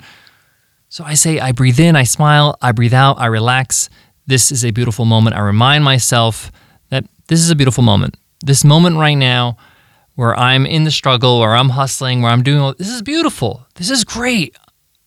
So 0.91 1.05
I 1.05 1.15
say, 1.15 1.39
I 1.39 1.53
breathe 1.53 1.79
in, 1.79 1.97
I 1.97 2.05
smile, 2.05 2.57
I 2.63 2.73
breathe 2.73 2.95
out, 2.95 3.19
I 3.19 3.27
relax. 3.27 3.91
This 4.27 4.51
is 4.51 4.65
a 4.65 4.71
beautiful 4.71 5.05
moment. 5.05 5.37
I 5.37 5.41
remind 5.41 5.85
myself 5.85 6.51
that 6.91 7.05
this 7.29 7.41
is 7.41 7.51
a 7.51 7.57
beautiful 7.57 7.85
moment. 7.85 8.17
This 8.41 8.65
moment 8.65 8.97
right 8.97 9.15
now 9.15 9.59
where 10.19 10.37
I'm 10.37 10.67
in 10.67 10.83
the 10.83 10.91
struggle, 10.91 11.39
where 11.39 11.55
I'm 11.55 11.69
hustling, 11.69 12.23
where 12.23 12.33
I'm 12.33 12.43
doing 12.43 12.59
all 12.59 12.75
this 12.75 12.89
is 12.89 13.03
beautiful. 13.03 13.65
This 13.77 13.89
is 13.89 14.03
great. 14.03 14.57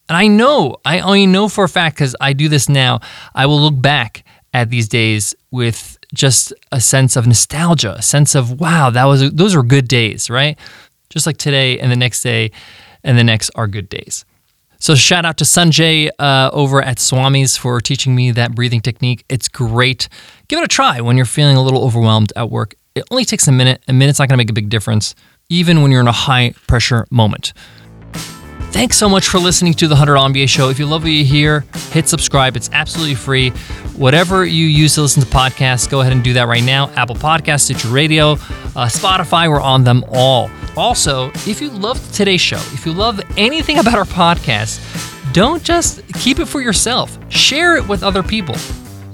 And 0.08 0.16
I 0.16 0.28
know, 0.28 0.78
I 0.86 1.02
only 1.02 1.28
know 1.28 1.50
for 1.50 1.66
a 1.66 1.70
fact 1.70 1.98
because 1.98 2.16
I 2.22 2.32
do 2.32 2.48
this 2.48 2.70
now, 2.70 3.02
I 3.36 3.46
will 3.46 3.60
look 3.60 3.82
back 3.82 4.24
at 4.54 4.70
these 4.70 4.88
days 4.88 5.36
with 5.52 5.98
just 6.14 6.54
a 6.72 6.80
sense 6.80 7.18
of 7.18 7.28
nostalgia, 7.28 7.96
a 7.98 8.02
sense 8.02 8.36
of 8.36 8.62
wow, 8.62 8.90
that 8.90 9.04
was 9.04 9.34
those 9.34 9.54
were 9.54 9.64
good 9.64 9.90
days, 9.90 10.30
right? 10.30 10.58
Just 11.10 11.28
like 11.28 11.36
today 11.36 11.78
and 11.78 11.92
the 11.92 11.98
next 11.98 12.24
day 12.24 12.52
and 13.04 13.18
the 13.18 13.26
next 13.26 13.52
are 13.56 13.68
good 13.68 13.90
days. 13.90 14.24
So 14.80 14.96
shout 14.96 15.26
out 15.26 15.36
to 15.40 15.44
Sanjay 15.44 16.10
uh, 16.20 16.52
over 16.54 16.82
at 16.82 17.00
Swami's 17.00 17.58
for 17.58 17.82
teaching 17.82 18.16
me 18.16 18.32
that 18.32 18.56
breathing 18.56 18.80
technique. 18.80 19.26
It's 19.28 19.50
great. 19.50 20.08
Give 20.48 20.60
it 20.60 20.64
a 20.64 20.70
try 20.70 21.02
when 21.02 21.18
you're 21.18 21.26
feeling 21.26 21.58
a 21.58 21.62
little 21.62 21.84
overwhelmed 21.84 22.32
at 22.38 22.50
work. 22.50 22.76
It 22.94 23.06
only 23.10 23.26
takes 23.26 23.48
a 23.48 23.52
minute. 23.52 23.82
A 23.88 23.94
minute's 23.94 24.20
not 24.20 24.28
going 24.28 24.38
to 24.38 24.42
make 24.42 24.50
a 24.50 24.54
big 24.54 24.70
difference, 24.70 25.16
even 25.50 25.82
when 25.82 25.92
you're 25.92 26.02
in 26.02 26.08
a 26.08 26.12
high 26.12 26.54
pressure 26.68 27.08
moment. 27.10 27.54
Thanks 28.72 28.98
so 28.98 29.10
much 29.10 29.28
for 29.28 29.38
listening 29.38 29.74
to 29.76 29.88
the 29.88 29.96
$100 29.96 30.34
MBA 30.34 30.48
show. 30.48 30.70
If 30.70 30.80
you 30.80 30.86
love 30.86 31.04
what 31.04 31.12
you 31.12 31.26
hear, 31.26 31.66
hit 31.92 32.08
subscribe. 32.08 32.56
It's 32.56 32.70
absolutely 32.72 33.16
free. 33.16 33.50
Whatever 33.98 34.46
you 34.46 34.66
use 34.66 34.96
to 34.96 35.02
listen 35.02 35.22
to 35.22 35.28
podcasts, 35.28 35.90
go 35.90 36.02
ahead 36.02 36.14
and 36.14 36.24
do 36.24 36.34
that 36.34 36.48
right 36.48 36.64
now. 36.64 36.90
Apple 36.92 37.16
Podcasts, 37.16 37.62
Stitcher 37.62 37.90
Radio, 37.90 38.32
uh, 38.32 38.88
Spotify, 38.88 39.50
we're 39.50 39.62
on 39.62 39.84
them 39.84 40.06
all. 40.10 40.50
Also, 40.78 41.30
if 41.46 41.62
you 41.62 41.70
loved 41.70 42.14
today's 42.14 42.40
show, 42.40 42.58
if 42.74 42.86
you 42.86 42.94
love 42.94 43.22
anything 43.38 43.78
about 43.78 43.96
our 43.96 44.06
podcast, 44.06 44.80
don't 45.34 45.64
just 45.64 46.02
keep 46.14 46.40
it 46.40 46.46
for 46.46 46.62
yourself. 46.62 47.18
Share 47.30 47.76
it 47.76 47.88
with 47.88 48.04
other 48.04 48.24
people. 48.24 48.56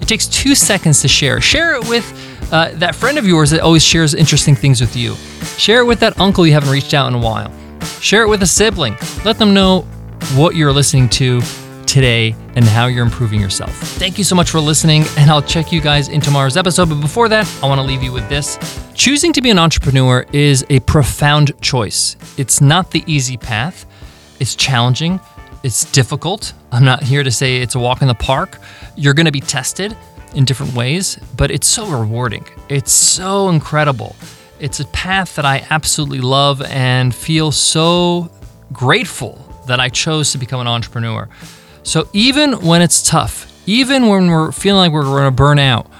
It 0.00 0.06
takes 0.06 0.26
two 0.26 0.54
seconds 0.54 1.02
to 1.02 1.08
share. 1.08 1.40
Share 1.40 1.74
it 1.74 1.88
with 1.88 2.06
uh, 2.52 2.70
that 2.74 2.94
friend 2.94 3.18
of 3.18 3.26
yours 3.26 3.50
that 3.50 3.60
always 3.60 3.82
shares 3.82 4.14
interesting 4.14 4.54
things 4.54 4.80
with 4.80 4.96
you. 4.96 5.14
Share 5.58 5.80
it 5.80 5.84
with 5.84 6.00
that 6.00 6.18
uncle 6.18 6.46
you 6.46 6.52
haven't 6.52 6.70
reached 6.70 6.94
out 6.94 7.08
in 7.08 7.14
a 7.14 7.18
while. 7.18 7.52
Share 8.00 8.22
it 8.22 8.28
with 8.28 8.42
a 8.42 8.46
sibling. 8.46 8.96
Let 9.24 9.38
them 9.38 9.54
know 9.54 9.82
what 10.34 10.56
you're 10.56 10.72
listening 10.72 11.08
to 11.10 11.40
today 11.86 12.34
and 12.54 12.64
how 12.64 12.86
you're 12.86 13.04
improving 13.04 13.40
yourself. 13.40 13.72
Thank 13.72 14.18
you 14.18 14.24
so 14.24 14.34
much 14.34 14.50
for 14.50 14.60
listening, 14.60 15.04
and 15.16 15.30
I'll 15.30 15.42
check 15.42 15.72
you 15.72 15.80
guys 15.80 16.08
in 16.08 16.20
tomorrow's 16.20 16.56
episode. 16.56 16.88
But 16.88 17.00
before 17.00 17.28
that, 17.30 17.46
I 17.62 17.66
want 17.66 17.80
to 17.80 17.86
leave 17.86 18.02
you 18.02 18.12
with 18.12 18.28
this. 18.28 18.58
Choosing 18.94 19.32
to 19.32 19.40
be 19.40 19.50
an 19.50 19.58
entrepreneur 19.58 20.26
is 20.32 20.64
a 20.70 20.80
profound 20.80 21.60
choice. 21.60 22.16
It's 22.36 22.60
not 22.60 22.90
the 22.90 23.02
easy 23.06 23.36
path, 23.36 23.86
it's 24.38 24.54
challenging, 24.54 25.18
it's 25.62 25.90
difficult. 25.92 26.52
I'm 26.70 26.84
not 26.84 27.02
here 27.02 27.22
to 27.22 27.30
say 27.30 27.56
it's 27.56 27.74
a 27.74 27.78
walk 27.78 28.02
in 28.02 28.08
the 28.08 28.14
park. 28.14 28.58
You're 28.96 29.14
going 29.14 29.26
to 29.26 29.32
be 29.32 29.40
tested 29.40 29.96
in 30.34 30.44
different 30.44 30.74
ways, 30.74 31.18
but 31.36 31.50
it's 31.50 31.66
so 31.66 31.86
rewarding. 31.88 32.44
It's 32.68 32.92
so 32.92 33.48
incredible. 33.48 34.16
It's 34.60 34.80
a 34.80 34.86
path 34.86 35.36
that 35.36 35.44
I 35.44 35.66
absolutely 35.70 36.20
love 36.20 36.62
and 36.62 37.14
feel 37.14 37.52
so 37.52 38.30
grateful 38.72 39.44
that 39.66 39.80
I 39.80 39.88
chose 39.88 40.32
to 40.32 40.38
become 40.38 40.60
an 40.60 40.66
entrepreneur. 40.66 41.28
So 41.82 42.08
even 42.12 42.60
when 42.60 42.82
it's 42.82 43.02
tough, 43.02 43.52
even 43.66 44.08
when 44.08 44.30
we're 44.30 44.52
feeling 44.52 44.80
like 44.80 44.92
we're 44.92 45.02
going 45.04 45.24
to 45.24 45.30
burn 45.30 45.58
out, 45.58 45.90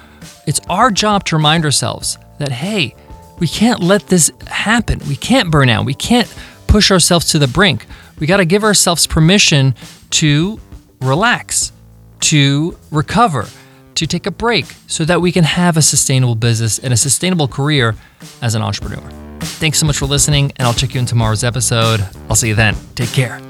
it's 0.47 0.61
our 0.69 0.91
job 0.91 1.25
to 1.27 1.37
remind 1.37 1.65
ourselves 1.65 2.19
that, 2.39 2.51
hey, 2.51 2.95
we 3.39 3.47
can't 3.47 3.81
let 3.81 4.09
this 4.09 4.33
happen. 4.47 5.01
We 5.09 5.17
can't 5.17 5.51
burn 5.51 5.69
out. 5.69 5.85
We 5.85 5.95
can't 5.95 6.33
push 6.67 6.91
ourselves 6.91 7.27
to 7.33 7.39
the 7.39 7.47
brink. 7.47 7.87
We 8.19 8.27
got 8.27 8.39
to 8.39 8.45
give 8.45 8.65
ourselves 8.65 9.07
permission 9.07 9.75
to 10.11 10.59
relax, 11.01 11.73
to 12.21 12.77
recover, 12.91 13.47
to 13.99 14.07
take 14.07 14.27
a 14.27 14.31
break 14.31 14.67
so 14.87 15.05
that 15.05 15.21
we 15.21 15.33
can 15.33 15.45
have 15.45 15.77
a 15.77 15.83
sustainable 15.83 16.35
business 16.35 16.79
and 16.79 16.93
a 16.93 16.97
sustainable 16.97 17.49
career 17.49 17.95
as 18.43 18.55
an 18.55 18.63
entrepreneur. 18.63 19.09
Thanks 19.41 19.79
so 19.79 19.87
much 19.87 19.99
for 19.99 20.07
listening, 20.07 20.53
and 20.57 20.67
I'll 20.67 20.75
check 20.75 20.95
you 20.95 21.01
in 21.01 21.07
tomorrow's 21.07 21.45
episode. 21.45 22.07
I'll 22.29 22.37
see 22.37 22.49
you 22.49 22.55
then. 22.55 22.77
Take 22.95 23.13
care. 23.13 23.48